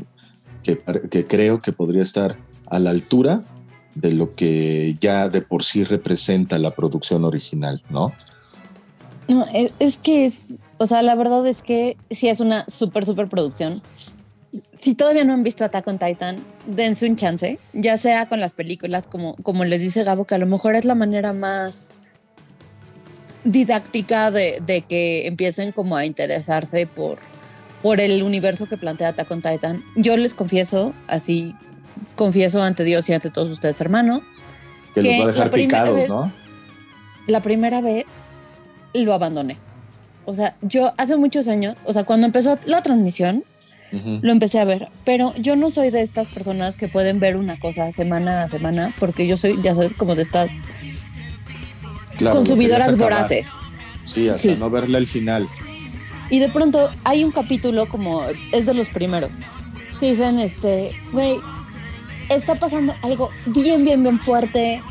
que, 0.61 0.79
que 1.09 1.25
creo 1.25 1.59
que 1.61 1.71
podría 1.71 2.01
estar 2.03 2.37
a 2.69 2.79
la 2.79 2.91
altura 2.91 3.41
de 3.95 4.11
lo 4.11 4.33
que 4.35 4.97
ya 4.99 5.29
de 5.29 5.41
por 5.41 5.63
sí 5.63 5.83
representa 5.83 6.57
la 6.57 6.71
producción 6.71 7.23
original, 7.25 7.81
¿no? 7.89 8.13
No, 9.27 9.45
es, 9.53 9.71
es 9.79 9.97
que 9.97 10.25
es, 10.25 10.45
o 10.77 10.87
sea, 10.87 11.01
la 11.01 11.15
verdad 11.15 11.45
es 11.47 11.61
que 11.61 11.97
sí 12.09 12.27
es 12.27 12.39
una 12.39 12.65
súper, 12.67 13.05
súper 13.05 13.29
producción. 13.29 13.75
Si 14.73 14.93
todavía 14.95 15.23
no 15.23 15.33
han 15.33 15.43
visto 15.43 15.63
Attack 15.63 15.87
on 15.87 15.97
Titan, 15.97 16.37
dense 16.67 17.07
un 17.07 17.15
chance, 17.15 17.59
ya 17.73 17.97
sea 17.97 18.27
con 18.27 18.39
las 18.39 18.53
películas, 18.53 19.07
como, 19.07 19.35
como 19.37 19.65
les 19.65 19.81
dice 19.81 20.03
Gabo, 20.03 20.25
que 20.25 20.35
a 20.35 20.37
lo 20.37 20.45
mejor 20.45 20.75
es 20.75 20.85
la 20.85 20.95
manera 20.95 21.33
más 21.33 21.91
didáctica 23.43 24.31
de, 24.31 24.61
de 24.65 24.81
que 24.81 25.27
empiecen 25.27 25.71
como 25.71 25.95
a 25.95 26.05
interesarse 26.05 26.85
por, 26.85 27.17
por 27.81 27.99
el 27.99 28.23
universo 28.23 28.67
que 28.67 28.77
plantea 28.77 29.09
Attack 29.09 29.31
on 29.31 29.41
Titan. 29.41 29.83
Yo 29.95 30.15
les 30.17 30.33
confieso, 30.33 30.93
así 31.07 31.55
confieso 32.15 32.61
ante 32.61 32.83
Dios 32.83 33.07
y 33.09 33.13
ante 33.13 33.29
todos 33.29 33.49
ustedes 33.49 33.79
hermanos, 33.81 34.21
Que, 34.93 35.01
los 35.01 35.11
que 35.11 35.17
va 35.19 35.23
a 35.23 35.27
dejar 35.27 35.45
la 35.45 35.51
primera 35.51 35.79
picados, 35.83 35.95
vez- 35.95 36.09
¿no? 36.09 36.33
la 37.27 37.41
primera 37.41 37.81
vez 37.81 38.05
lo 38.93 39.13
abandoné. 39.13 39.57
O 40.25 40.33
sea, 40.33 40.55
yo 40.61 40.93
hace 40.97 41.17
muchos 41.17 41.47
años, 41.47 41.79
o 41.85 41.93
sea, 41.93 42.03
cuando 42.05 42.25
empezó 42.25 42.57
la 42.65 42.81
transmisión, 42.81 43.43
lo 44.21 44.31
empecé 44.31 44.59
a 44.59 44.65
ver, 44.65 44.87
pero 45.05 45.35
yo 45.35 45.55
no 45.55 45.69
soy 45.69 45.91
de 45.91 46.01
estas 46.01 46.27
personas 46.29 46.77
que 46.77 46.87
pueden 46.87 47.19
ver 47.19 47.37
una 47.37 47.59
cosa 47.59 47.91
semana 47.91 48.41
a 48.41 48.47
semana, 48.47 48.91
porque 48.99 49.27
yo 49.27 49.37
soy, 49.37 49.59
ya 49.61 49.75
sabes, 49.75 49.93
como 49.93 50.15
de 50.15 50.23
estas 50.23 50.49
Claro, 52.17 52.35
consumidoras 52.37 52.97
voraces. 52.97 53.49
Sí, 54.05 54.27
hasta 54.29 54.49
Sí. 54.49 54.55
no 54.59 54.69
verle 54.69 54.97
el 54.97 55.07
final. 55.07 55.47
Y 56.29 56.39
de 56.39 56.49
pronto 56.49 56.89
hay 57.03 57.23
un 57.23 57.31
capítulo 57.31 57.87
como, 57.87 58.23
es 58.51 58.65
de 58.65 58.73
los 58.73 58.89
primeros, 58.89 59.29
que 59.99 60.11
dicen, 60.11 60.39
este, 60.39 60.91
güey, 61.11 61.35
está 62.29 62.55
pasando 62.55 62.93
algo 63.01 63.29
bien, 63.45 63.83
bien, 63.85 64.03
bien 64.03 64.19
fuerte, 64.19 64.81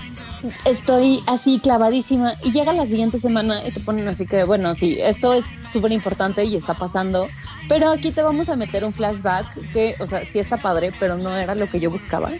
estoy 0.64 1.22
así 1.26 1.60
clavadísima, 1.60 2.34
y 2.42 2.52
llega 2.52 2.72
la 2.72 2.86
siguiente 2.86 3.18
semana 3.18 3.66
y 3.66 3.72
te 3.72 3.80
ponen 3.80 4.08
así 4.08 4.26
que, 4.26 4.44
bueno, 4.44 4.74
sí, 4.74 4.98
esto 5.00 5.34
es 5.34 5.44
súper 5.72 5.92
importante 5.92 6.44
y 6.44 6.56
está 6.56 6.74
pasando, 6.74 7.28
pero 7.68 7.90
aquí 7.90 8.12
te 8.12 8.22
vamos 8.22 8.48
a 8.48 8.56
meter 8.56 8.84
un 8.84 8.92
flashback 8.92 9.72
que, 9.72 9.96
o 10.00 10.06
sea, 10.06 10.24
sí 10.26 10.38
está 10.38 10.58
padre, 10.58 10.92
pero 10.98 11.16
no 11.16 11.36
era 11.36 11.54
lo 11.54 11.68
que 11.68 11.80
yo 11.80 11.90
buscaba. 11.90 12.30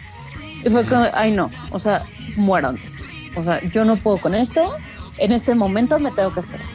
Y 0.65 0.69
fue 0.69 0.85
como, 0.85 1.05
ay 1.13 1.31
no, 1.31 1.49
o 1.71 1.79
sea, 1.79 2.05
muéranse. 2.37 2.87
O 3.35 3.43
sea, 3.43 3.61
yo 3.71 3.83
no 3.83 3.97
puedo 3.97 4.17
con 4.17 4.35
esto, 4.35 4.61
en 5.17 5.31
este 5.31 5.55
momento 5.55 5.99
me 5.99 6.11
tengo 6.11 6.33
que 6.33 6.41
esperar. 6.41 6.67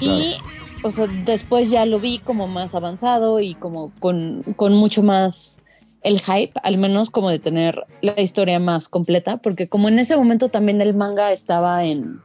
Y, 0.00 0.36
o 0.82 0.90
sea, 0.90 1.06
después 1.06 1.70
ya 1.70 1.86
lo 1.86 2.00
vi 2.00 2.18
como 2.18 2.48
más 2.48 2.74
avanzado 2.74 3.40
y 3.40 3.54
como 3.54 3.92
con, 3.98 4.42
con 4.56 4.74
mucho 4.74 5.02
más 5.02 5.60
el 6.06 6.20
hype, 6.20 6.52
al 6.62 6.78
menos 6.78 7.10
como 7.10 7.30
de 7.30 7.40
tener 7.40 7.84
la 8.00 8.20
historia 8.20 8.60
más 8.60 8.88
completa, 8.88 9.38
porque 9.38 9.68
como 9.68 9.88
en 9.88 9.98
ese 9.98 10.16
momento 10.16 10.48
también 10.48 10.80
el 10.80 10.94
manga 10.94 11.32
estaba 11.32 11.84
en, 11.84 12.20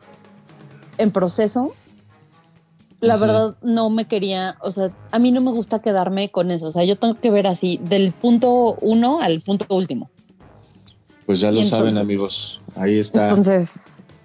en 0.99 1.09
proceso, 1.09 1.73
la 2.99 3.17
verdad 3.17 3.55
no 3.63 3.89
me 3.89 4.05
quería, 4.05 4.55
o 4.61 4.69
sea, 4.69 4.91
a 5.09 5.17
mí 5.17 5.31
no 5.31 5.41
me 5.41 5.49
gusta 5.49 5.79
quedarme 5.79 6.29
con 6.29 6.51
eso, 6.51 6.67
o 6.67 6.71
sea, 6.71 6.83
yo 6.83 6.95
tengo 6.95 7.19
que 7.19 7.31
ver 7.31 7.47
así 7.47 7.79
del 7.81 8.11
punto 8.11 8.77
uno 8.81 9.19
al 9.19 9.41
punto 9.41 9.65
último. 9.75 10.11
Pues 11.25 11.39
ya 11.39 11.51
lo 11.51 11.63
saben, 11.63 11.97
amigos. 11.97 12.61
Ahí 12.75 12.99
está. 12.99 13.29
Entonces, 13.29 14.17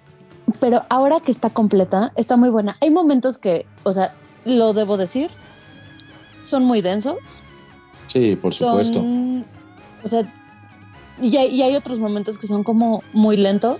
pero 0.59 0.83
ahora 0.89 1.19
que 1.19 1.31
está 1.31 1.49
completa, 1.49 2.13
está 2.15 2.37
muy 2.37 2.49
buena. 2.49 2.75
Hay 2.79 2.91
momentos 2.91 3.39
que, 3.39 3.65
o 3.81 3.91
sea, 3.91 4.13
lo 4.45 4.73
debo 4.73 4.97
decir, 4.97 5.31
son 6.41 6.63
muy 6.63 6.81
densos. 6.81 7.15
sí, 8.05 8.35
por 8.35 8.53
supuesto. 8.53 8.99
Son, 8.99 9.26
o 10.07 10.09
sea, 10.09 10.33
y 11.21 11.35
hay, 11.37 11.47
y 11.55 11.61
hay 11.61 11.75
otros 11.75 11.99
momentos 11.99 12.37
que 12.37 12.47
son 12.47 12.63
como 12.63 13.03
muy 13.13 13.37
lentos, 13.37 13.79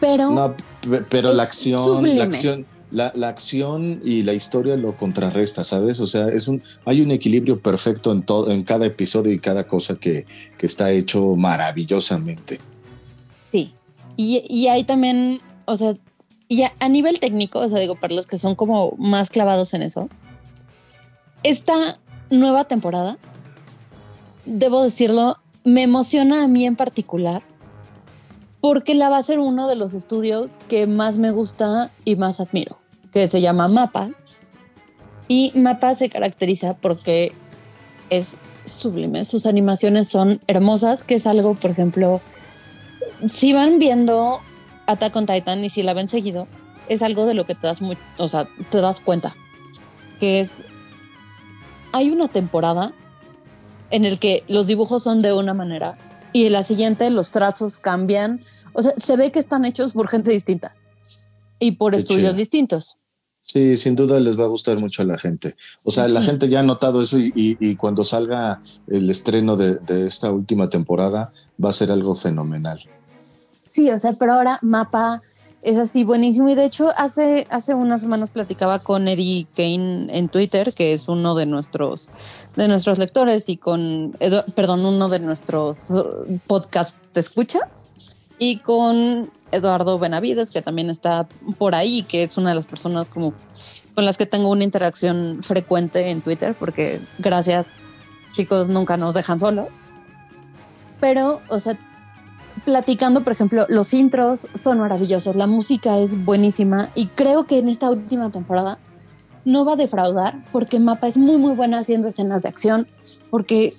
pero 0.00 0.30
No, 0.30 0.54
pe- 0.88 1.02
pero 1.08 1.32
la 1.32 1.42
acción, 1.44 1.84
sublime. 1.84 2.16
la 2.18 2.24
acción, 2.24 2.66
la, 2.90 3.12
la 3.16 3.28
acción 3.28 4.00
y 4.04 4.22
la 4.22 4.32
historia 4.32 4.76
lo 4.76 4.96
contrarresta, 4.96 5.64
¿sabes? 5.64 5.98
O 6.00 6.06
sea, 6.06 6.28
es 6.28 6.46
un, 6.48 6.62
hay 6.84 7.00
un 7.00 7.10
equilibrio 7.10 7.58
perfecto 7.58 8.12
en 8.12 8.22
todo, 8.22 8.50
en 8.50 8.62
cada 8.62 8.86
episodio 8.86 9.32
y 9.32 9.38
cada 9.40 9.66
cosa 9.66 9.96
que, 9.96 10.26
que 10.58 10.66
está 10.66 10.90
hecho 10.92 11.34
maravillosamente. 11.36 12.60
sí. 13.52 13.72
Y, 14.18 14.42
y 14.48 14.68
hay 14.68 14.84
también, 14.84 15.40
o 15.66 15.76
sea, 15.76 15.94
y 16.48 16.62
a, 16.62 16.72
a 16.80 16.88
nivel 16.88 17.20
técnico, 17.20 17.58
o 17.58 17.68
sea, 17.68 17.78
digo, 17.80 17.96
para 17.96 18.14
los 18.14 18.26
que 18.26 18.38
son 18.38 18.54
como 18.54 18.94
más 18.98 19.28
clavados 19.28 19.74
en 19.74 19.82
eso, 19.82 20.08
esta 21.42 21.98
nueva 22.30 22.64
temporada, 22.64 23.18
debo 24.46 24.82
decirlo, 24.82 25.36
me 25.64 25.82
emociona 25.82 26.44
a 26.44 26.48
mí 26.48 26.64
en 26.64 26.76
particular 26.76 27.42
porque 28.60 28.94
la 28.94 29.10
va 29.10 29.18
a 29.18 29.22
ser 29.22 29.38
uno 29.38 29.68
de 29.68 29.76
los 29.76 29.94
estudios 29.94 30.52
que 30.68 30.86
más 30.86 31.18
me 31.18 31.30
gusta 31.30 31.92
y 32.04 32.16
más 32.16 32.40
admiro, 32.40 32.78
que 33.12 33.28
se 33.28 33.40
llama 33.40 33.68
Mapa. 33.68 34.10
Y 35.28 35.52
Mapa 35.54 35.94
se 35.94 36.08
caracteriza 36.08 36.74
porque 36.74 37.32
es 38.10 38.36
sublime, 38.64 39.24
sus 39.24 39.46
animaciones 39.46 40.08
son 40.08 40.40
hermosas, 40.46 41.04
que 41.04 41.14
es 41.16 41.26
algo, 41.26 41.54
por 41.54 41.70
ejemplo, 41.70 42.20
si 43.28 43.52
van 43.52 43.78
viendo 43.78 44.40
Attack 44.86 45.14
on 45.14 45.26
Titan 45.26 45.64
y 45.64 45.70
si 45.70 45.82
la 45.82 45.94
ven 45.94 46.08
seguido, 46.08 46.48
es 46.88 47.02
algo 47.02 47.26
de 47.26 47.34
lo 47.34 47.46
que 47.46 47.54
te 47.54 47.66
das, 47.66 47.80
o 48.18 48.28
sea, 48.28 48.48
te 48.70 48.80
das 48.80 49.00
cuenta, 49.00 49.36
que 50.18 50.40
es, 50.40 50.64
hay 51.92 52.10
una 52.10 52.28
temporada 52.28 52.92
en 53.90 54.04
el 54.04 54.18
que 54.18 54.44
los 54.48 54.66
dibujos 54.66 55.02
son 55.02 55.22
de 55.22 55.32
una 55.32 55.54
manera 55.54 55.96
y 56.32 56.46
en 56.46 56.52
la 56.52 56.64
siguiente 56.64 57.08
los 57.10 57.30
trazos 57.30 57.78
cambian, 57.78 58.40
o 58.72 58.82
sea, 58.82 58.92
se 58.96 59.16
ve 59.16 59.32
que 59.32 59.38
están 59.38 59.64
hechos 59.64 59.92
por 59.94 60.08
gente 60.08 60.30
distinta 60.30 60.74
y 61.58 61.72
por 61.72 61.92
Qué 61.92 61.98
estudios 61.98 62.30
chido. 62.30 62.34
distintos. 62.38 62.98
Sí, 63.42 63.76
sin 63.76 63.94
duda 63.94 64.18
les 64.18 64.36
va 64.38 64.42
a 64.44 64.48
gustar 64.48 64.80
mucho 64.80 65.02
a 65.02 65.04
la 65.06 65.18
gente. 65.18 65.54
O 65.84 65.92
sea, 65.92 66.08
la 66.08 66.20
gente 66.20 66.48
ya 66.48 66.60
ha 66.60 66.62
notado 66.64 67.00
eso 67.00 67.16
y, 67.18 67.32
y- 67.36 67.56
y 67.60 67.76
cuando 67.76 68.02
salga 68.02 68.60
el 68.88 69.08
estreno 69.08 69.54
de, 69.56 69.76
de 69.76 70.04
esta 70.06 70.32
última 70.32 70.68
temporada 70.68 71.32
va 71.64 71.70
a 71.70 71.72
ser 71.72 71.92
algo 71.92 72.16
fenomenal. 72.16 72.80
Sí, 73.70 73.88
o 73.90 73.98
sea, 74.00 74.14
pero 74.18 74.32
ahora 74.34 74.58
Mapa 74.62 75.22
es 75.62 75.78
así 75.78 76.04
buenísimo. 76.04 76.48
Y 76.48 76.54
de 76.54 76.64
hecho, 76.64 76.92
hace, 76.96 77.46
hace 77.50 77.74
unas 77.74 78.00
semanas 78.00 78.30
platicaba 78.30 78.78
con 78.78 79.08
Eddie 79.08 79.46
Kane 79.56 80.08
en 80.16 80.28
Twitter, 80.28 80.72
que 80.72 80.92
es 80.92 81.08
uno 81.08 81.34
de 81.34 81.46
nuestros, 81.46 82.10
de 82.56 82.68
nuestros 82.68 82.98
lectores, 82.98 83.48
y 83.48 83.56
con, 83.56 84.12
Edu- 84.14 84.44
perdón, 84.54 84.84
uno 84.84 85.08
de 85.08 85.18
nuestros 85.18 85.78
podcast 86.46 86.96
escuchas, 87.16 87.88
y 88.38 88.58
con 88.58 89.28
Eduardo 89.50 89.98
Benavides, 89.98 90.50
que 90.50 90.62
también 90.62 90.90
está 90.90 91.26
por 91.58 91.74
ahí, 91.74 92.02
que 92.02 92.22
es 92.22 92.36
una 92.36 92.50
de 92.50 92.56
las 92.56 92.66
personas 92.66 93.08
como 93.10 93.32
con 93.94 94.04
las 94.04 94.18
que 94.18 94.26
tengo 94.26 94.50
una 94.50 94.62
interacción 94.62 95.42
frecuente 95.42 96.10
en 96.10 96.20
Twitter, 96.20 96.54
porque 96.58 97.00
gracias, 97.18 97.66
chicos, 98.30 98.68
nunca 98.68 98.98
nos 98.98 99.14
dejan 99.14 99.40
solos. 99.40 99.68
Pero, 101.00 101.40
o 101.48 101.58
sea, 101.58 101.78
platicando, 102.66 103.22
por 103.22 103.32
ejemplo, 103.32 103.64
los 103.68 103.94
intros 103.94 104.48
son 104.54 104.80
maravillosos, 104.80 105.36
la 105.36 105.46
música 105.46 105.98
es 105.98 106.22
buenísima 106.24 106.90
y 106.96 107.06
creo 107.06 107.46
que 107.46 107.60
en 107.60 107.68
esta 107.68 107.88
última 107.88 108.30
temporada 108.30 108.78
no 109.44 109.64
va 109.64 109.74
a 109.74 109.76
defraudar 109.76 110.44
porque 110.50 110.80
Mapa 110.80 111.06
es 111.06 111.16
muy 111.16 111.38
muy 111.38 111.54
buena 111.54 111.78
haciendo 111.78 112.08
escenas 112.08 112.42
de 112.42 112.48
acción, 112.48 112.88
porque 113.30 113.72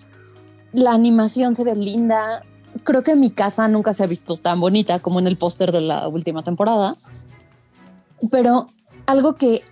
la 0.71 0.93
animación 0.93 1.53
se 1.53 1.65
ve 1.65 1.75
linda. 1.75 2.43
Creo 2.85 3.03
que 3.03 3.17
mi 3.17 3.29
casa 3.29 3.67
nunca 3.67 3.91
se 3.91 4.05
ha 4.05 4.07
visto 4.07 4.37
tan 4.37 4.61
bonita 4.61 4.99
como 4.99 5.19
en 5.19 5.27
el 5.27 5.35
póster 5.35 5.73
de 5.73 5.81
la 5.81 6.07
última 6.07 6.43
temporada. 6.43 6.95
Pero 8.31 8.69
algo 9.05 9.35
que 9.35 9.63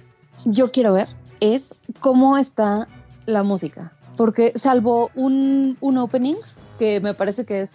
yo 0.43 0.71
quiero 0.71 0.91
ver 0.91 1.07
es 1.39 1.73
cómo 2.01 2.37
está 2.37 2.89
la 3.25 3.43
música, 3.43 3.93
porque 4.17 4.51
salvo 4.55 5.09
un, 5.15 5.77
un 5.79 5.97
opening 5.97 6.35
que 6.77 6.99
me 6.99 7.13
parece 7.13 7.45
que 7.45 7.61
es 7.61 7.71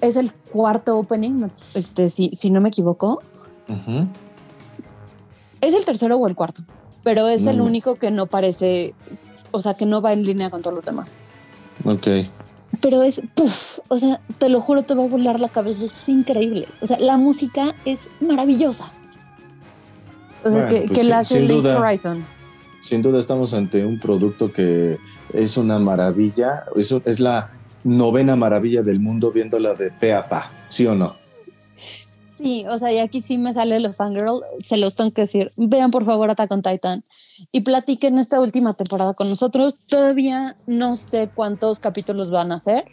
es 0.00 0.16
el 0.16 0.32
cuarto 0.32 0.98
opening, 0.98 1.48
este, 1.74 2.08
si, 2.08 2.30
si 2.34 2.50
no 2.50 2.60
me 2.60 2.68
equivoco. 2.68 3.22
Es 5.60 5.74
el 5.74 5.84
tercero 5.84 6.16
o 6.16 6.26
el 6.28 6.34
cuarto, 6.34 6.62
pero 7.02 7.26
es 7.28 7.46
el 7.46 7.58
Mm. 7.58 7.64
único 7.66 7.94
que 7.96 8.10
no 8.10 8.26
parece, 8.26 8.94
o 9.50 9.60
sea, 9.60 9.74
que 9.74 9.86
no 9.86 10.02
va 10.02 10.12
en 10.12 10.24
línea 10.24 10.50
con 10.50 10.60
todos 10.62 10.76
los 10.76 10.84
demás. 10.84 11.12
Ok. 11.84 12.06
Pero 12.80 13.02
es, 13.02 13.22
puff, 13.34 13.78
o 13.88 13.96
sea, 13.98 14.20
te 14.38 14.48
lo 14.48 14.60
juro, 14.60 14.82
te 14.82 14.94
va 14.94 15.04
a 15.04 15.08
volar 15.08 15.40
la 15.40 15.48
cabeza, 15.48 15.84
es 15.84 16.08
increíble. 16.08 16.68
O 16.82 16.86
sea, 16.86 16.98
la 16.98 17.16
música 17.16 17.74
es 17.84 18.08
maravillosa. 18.20 18.92
O 20.44 20.50
sea, 20.50 20.64
Bueno, 20.64 20.68
que, 20.68 20.86
pues 20.88 20.98
que 20.98 21.04
la 21.04 21.20
hace 21.20 21.40
Link 21.40 21.62
duda. 21.62 21.78
Horizon. 21.78 22.24
Sin 22.80 23.00
duda 23.00 23.18
estamos 23.18 23.54
ante 23.54 23.86
un 23.86 23.98
producto 23.98 24.52
que 24.52 24.98
es 25.32 25.56
una 25.56 25.78
maravilla. 25.78 26.64
Es, 26.76 26.92
es 27.06 27.20
la 27.20 27.50
novena 27.84 28.34
maravilla 28.34 28.82
del 28.82 28.98
mundo 28.98 29.30
viéndola 29.30 29.74
de 29.74 29.90
pe 29.90 30.12
a 30.12 30.28
pa, 30.28 30.50
¿sí 30.68 30.86
o 30.86 30.94
no? 30.94 31.14
Sí, 32.36 32.66
o 32.68 32.78
sea, 32.78 32.92
y 32.92 32.98
aquí 32.98 33.22
sí 33.22 33.38
me 33.38 33.52
sale 33.52 33.78
lo 33.78 33.92
fangirl, 33.92 34.42
se 34.58 34.76
los 34.76 34.96
tengo 34.96 35.12
que 35.12 35.22
decir. 35.22 35.50
Vean 35.56 35.90
por 35.92 36.04
favor 36.04 36.30
Attack 36.30 36.50
on 36.50 36.62
Titan 36.62 37.04
y 37.52 37.60
platiquen 37.60 38.18
esta 38.18 38.40
última 38.40 38.74
temporada 38.74 39.14
con 39.14 39.28
nosotros. 39.28 39.86
Todavía 39.86 40.56
no 40.66 40.96
sé 40.96 41.30
cuántos 41.32 41.78
capítulos 41.78 42.30
van 42.30 42.50
a 42.50 42.58
ser. 42.58 42.84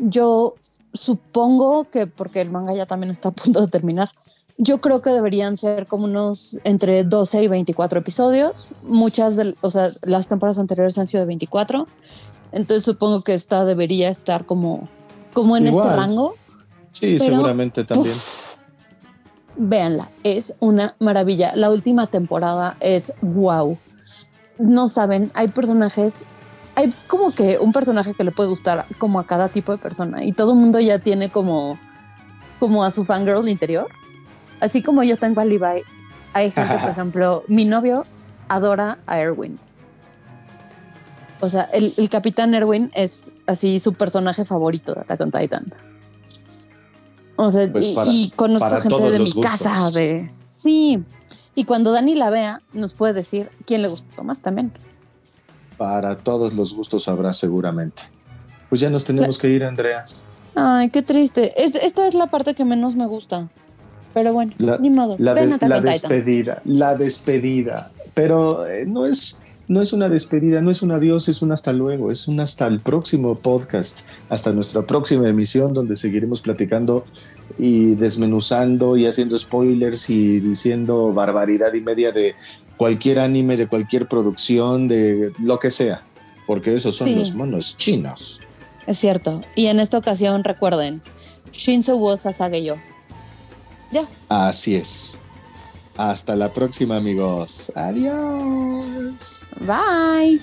Yo 0.00 0.56
supongo 0.92 1.84
que, 1.90 2.06
porque 2.06 2.40
el 2.40 2.50
manga 2.50 2.74
ya 2.74 2.86
también 2.86 3.10
está 3.10 3.28
a 3.28 3.32
punto 3.32 3.60
de 3.60 3.68
terminar, 3.68 4.10
yo 4.58 4.80
creo 4.80 5.00
que 5.00 5.10
deberían 5.10 5.56
ser 5.56 5.86
como 5.86 6.04
unos 6.04 6.58
entre 6.64 7.04
12 7.04 7.42
y 7.42 7.48
24 7.48 8.00
episodios. 8.00 8.70
Muchas 8.82 9.36
de, 9.36 9.54
o 9.60 9.70
sea, 9.70 9.88
las 10.02 10.28
temporadas 10.28 10.58
anteriores 10.58 10.98
han 10.98 11.06
sido 11.06 11.22
de 11.22 11.26
24. 11.26 11.86
Entonces 12.52 12.84
supongo 12.84 13.22
que 13.22 13.34
esta 13.34 13.64
debería 13.64 14.10
estar 14.10 14.44
como, 14.44 14.88
como 15.32 15.56
en 15.56 15.68
Igual. 15.68 15.86
este 15.88 15.96
rango. 15.96 16.34
Sí, 16.92 17.16
Pero, 17.18 17.34
seguramente 17.34 17.84
también. 17.84 18.14
Uf, 18.14 18.56
véanla, 19.56 20.10
es 20.22 20.54
una 20.60 20.94
maravilla. 20.98 21.54
La 21.56 21.70
última 21.70 22.06
temporada 22.06 22.76
es 22.80 23.12
wow. 23.22 23.78
no 24.58 24.88
saben, 24.88 25.30
hay 25.34 25.48
personajes, 25.48 26.12
hay 26.74 26.92
como 27.06 27.32
que 27.32 27.58
un 27.58 27.72
personaje 27.72 28.14
que 28.14 28.24
le 28.24 28.30
puede 28.30 28.48
gustar 28.48 28.86
como 28.98 29.18
a 29.18 29.26
cada 29.26 29.48
tipo 29.48 29.72
de 29.72 29.78
persona 29.78 30.24
y 30.24 30.32
todo 30.32 30.52
el 30.52 30.58
mundo 30.58 30.78
ya 30.80 30.98
tiene 30.98 31.30
como, 31.30 31.78
como 32.58 32.84
a 32.84 32.90
su 32.90 33.04
fangirl 33.04 33.48
interior. 33.48 33.88
Así 34.60 34.82
como 34.82 35.02
yo 35.02 35.16
tengo 35.16 35.40
a 35.40 35.44
Levi, 35.44 35.82
hay 36.32 36.50
gente, 36.50 36.78
por 36.78 36.90
ejemplo, 36.96 37.44
mi 37.48 37.64
novio 37.64 38.04
adora 38.48 38.98
a 39.06 39.18
Erwin. 39.18 39.58
O 41.42 41.48
sea, 41.48 41.62
el, 41.72 41.92
el 41.96 42.08
Capitán 42.08 42.54
Erwin 42.54 42.90
es 42.94 43.32
así 43.46 43.80
su 43.80 43.94
personaje 43.94 44.44
favorito 44.44 44.94
de 44.94 45.00
Attack 45.00 45.20
on 45.20 45.32
Titan. 45.32 45.74
O 47.36 47.50
sea, 47.50 47.70
Pues 47.70 47.86
y, 47.86 47.94
para- 47.94 48.10
y 48.12 48.30
conozco 48.36 48.60
para 48.68 48.80
gente 48.80 49.10
de 49.10 49.18
mi 49.18 49.24
gustos. 49.30 49.44
casa 49.44 49.90
de. 49.90 50.30
Sí. 50.50 51.02
Y 51.54 51.64
cuando 51.64 51.90
Dani 51.92 52.14
la 52.14 52.30
vea, 52.30 52.62
nos 52.72 52.94
puede 52.94 53.12
decir 53.12 53.50
quién 53.66 53.82
le 53.82 53.88
gustó 53.88 54.22
más 54.24 54.40
también. 54.40 54.72
Para 55.76 56.16
todos 56.16 56.54
los 56.54 56.74
gustos 56.74 57.08
habrá 57.08 57.32
seguramente. 57.32 58.02
Pues 58.68 58.80
ya 58.80 58.88
nos 58.88 59.04
tenemos 59.04 59.38
que 59.38 59.48
ir, 59.48 59.64
Andrea. 59.64 60.04
Ay, 60.54 60.90
qué 60.90 61.02
triste. 61.02 61.60
Es- 61.62 61.74
esta 61.74 62.06
es 62.06 62.14
la 62.14 62.28
parte 62.28 62.54
que 62.54 62.64
menos 62.64 62.94
me 62.94 63.06
gusta. 63.06 63.48
Pero 64.14 64.32
bueno, 64.32 64.52
La- 64.58 64.78
ni 64.78 64.90
modo. 64.90 65.16
La, 65.18 65.34
despedida, 65.34 66.60
la 66.64 66.94
despedida. 66.94 67.90
Pero 68.14 68.66
eh, 68.66 68.84
no 68.86 69.06
es, 69.06 69.40
no 69.72 69.80
es 69.80 69.92
una 69.94 70.08
despedida, 70.08 70.60
no 70.60 70.70
es 70.70 70.82
un 70.82 70.92
adiós, 70.92 71.28
es 71.28 71.40
un 71.40 71.50
hasta 71.50 71.72
luego, 71.72 72.10
es 72.10 72.28
un 72.28 72.40
hasta 72.40 72.66
el 72.66 72.80
próximo 72.80 73.34
podcast, 73.34 74.06
hasta 74.28 74.52
nuestra 74.52 74.82
próxima 74.82 75.28
emisión 75.28 75.72
donde 75.72 75.96
seguiremos 75.96 76.42
platicando 76.42 77.04
y 77.58 77.94
desmenuzando 77.94 78.96
y 78.98 79.06
haciendo 79.06 79.36
spoilers 79.38 80.10
y 80.10 80.40
diciendo 80.40 81.12
barbaridad 81.14 81.72
y 81.72 81.80
media 81.80 82.12
de 82.12 82.34
cualquier 82.76 83.18
anime, 83.18 83.56
de 83.56 83.66
cualquier 83.66 84.08
producción, 84.08 84.88
de 84.88 85.32
lo 85.42 85.58
que 85.58 85.70
sea, 85.70 86.02
porque 86.46 86.74
esos 86.74 86.94
son 86.96 87.08
Sí. 87.08 87.14
los 87.14 87.34
monos 87.34 87.76
chinos. 87.78 88.40
Es 88.86 88.98
cierto. 88.98 89.40
Y 89.56 89.66
en 89.66 89.80
esta 89.80 89.96
ocasión, 89.96 90.44
recuerden, 90.44 91.00
Shinzo 91.52 91.96
wo 91.96 92.16
Sasage 92.16 92.62
yo. 92.62 92.74
Ya. 93.90 94.06
Así 94.28 94.74
es. 94.74 95.18
Hasta 95.96 96.36
la 96.36 96.52
próxima, 96.52 96.96
amigos. 96.96 97.72
Adiós. 97.74 99.46
Bye. 99.60 100.40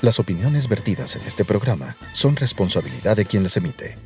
Las 0.00 0.18
opiniones 0.18 0.68
vertidas 0.68 1.16
en 1.16 1.22
este 1.22 1.44
programa 1.44 1.96
son 2.12 2.36
responsabilidad 2.36 3.16
de 3.16 3.24
quien 3.24 3.42
las 3.42 3.56
emite 3.56 3.96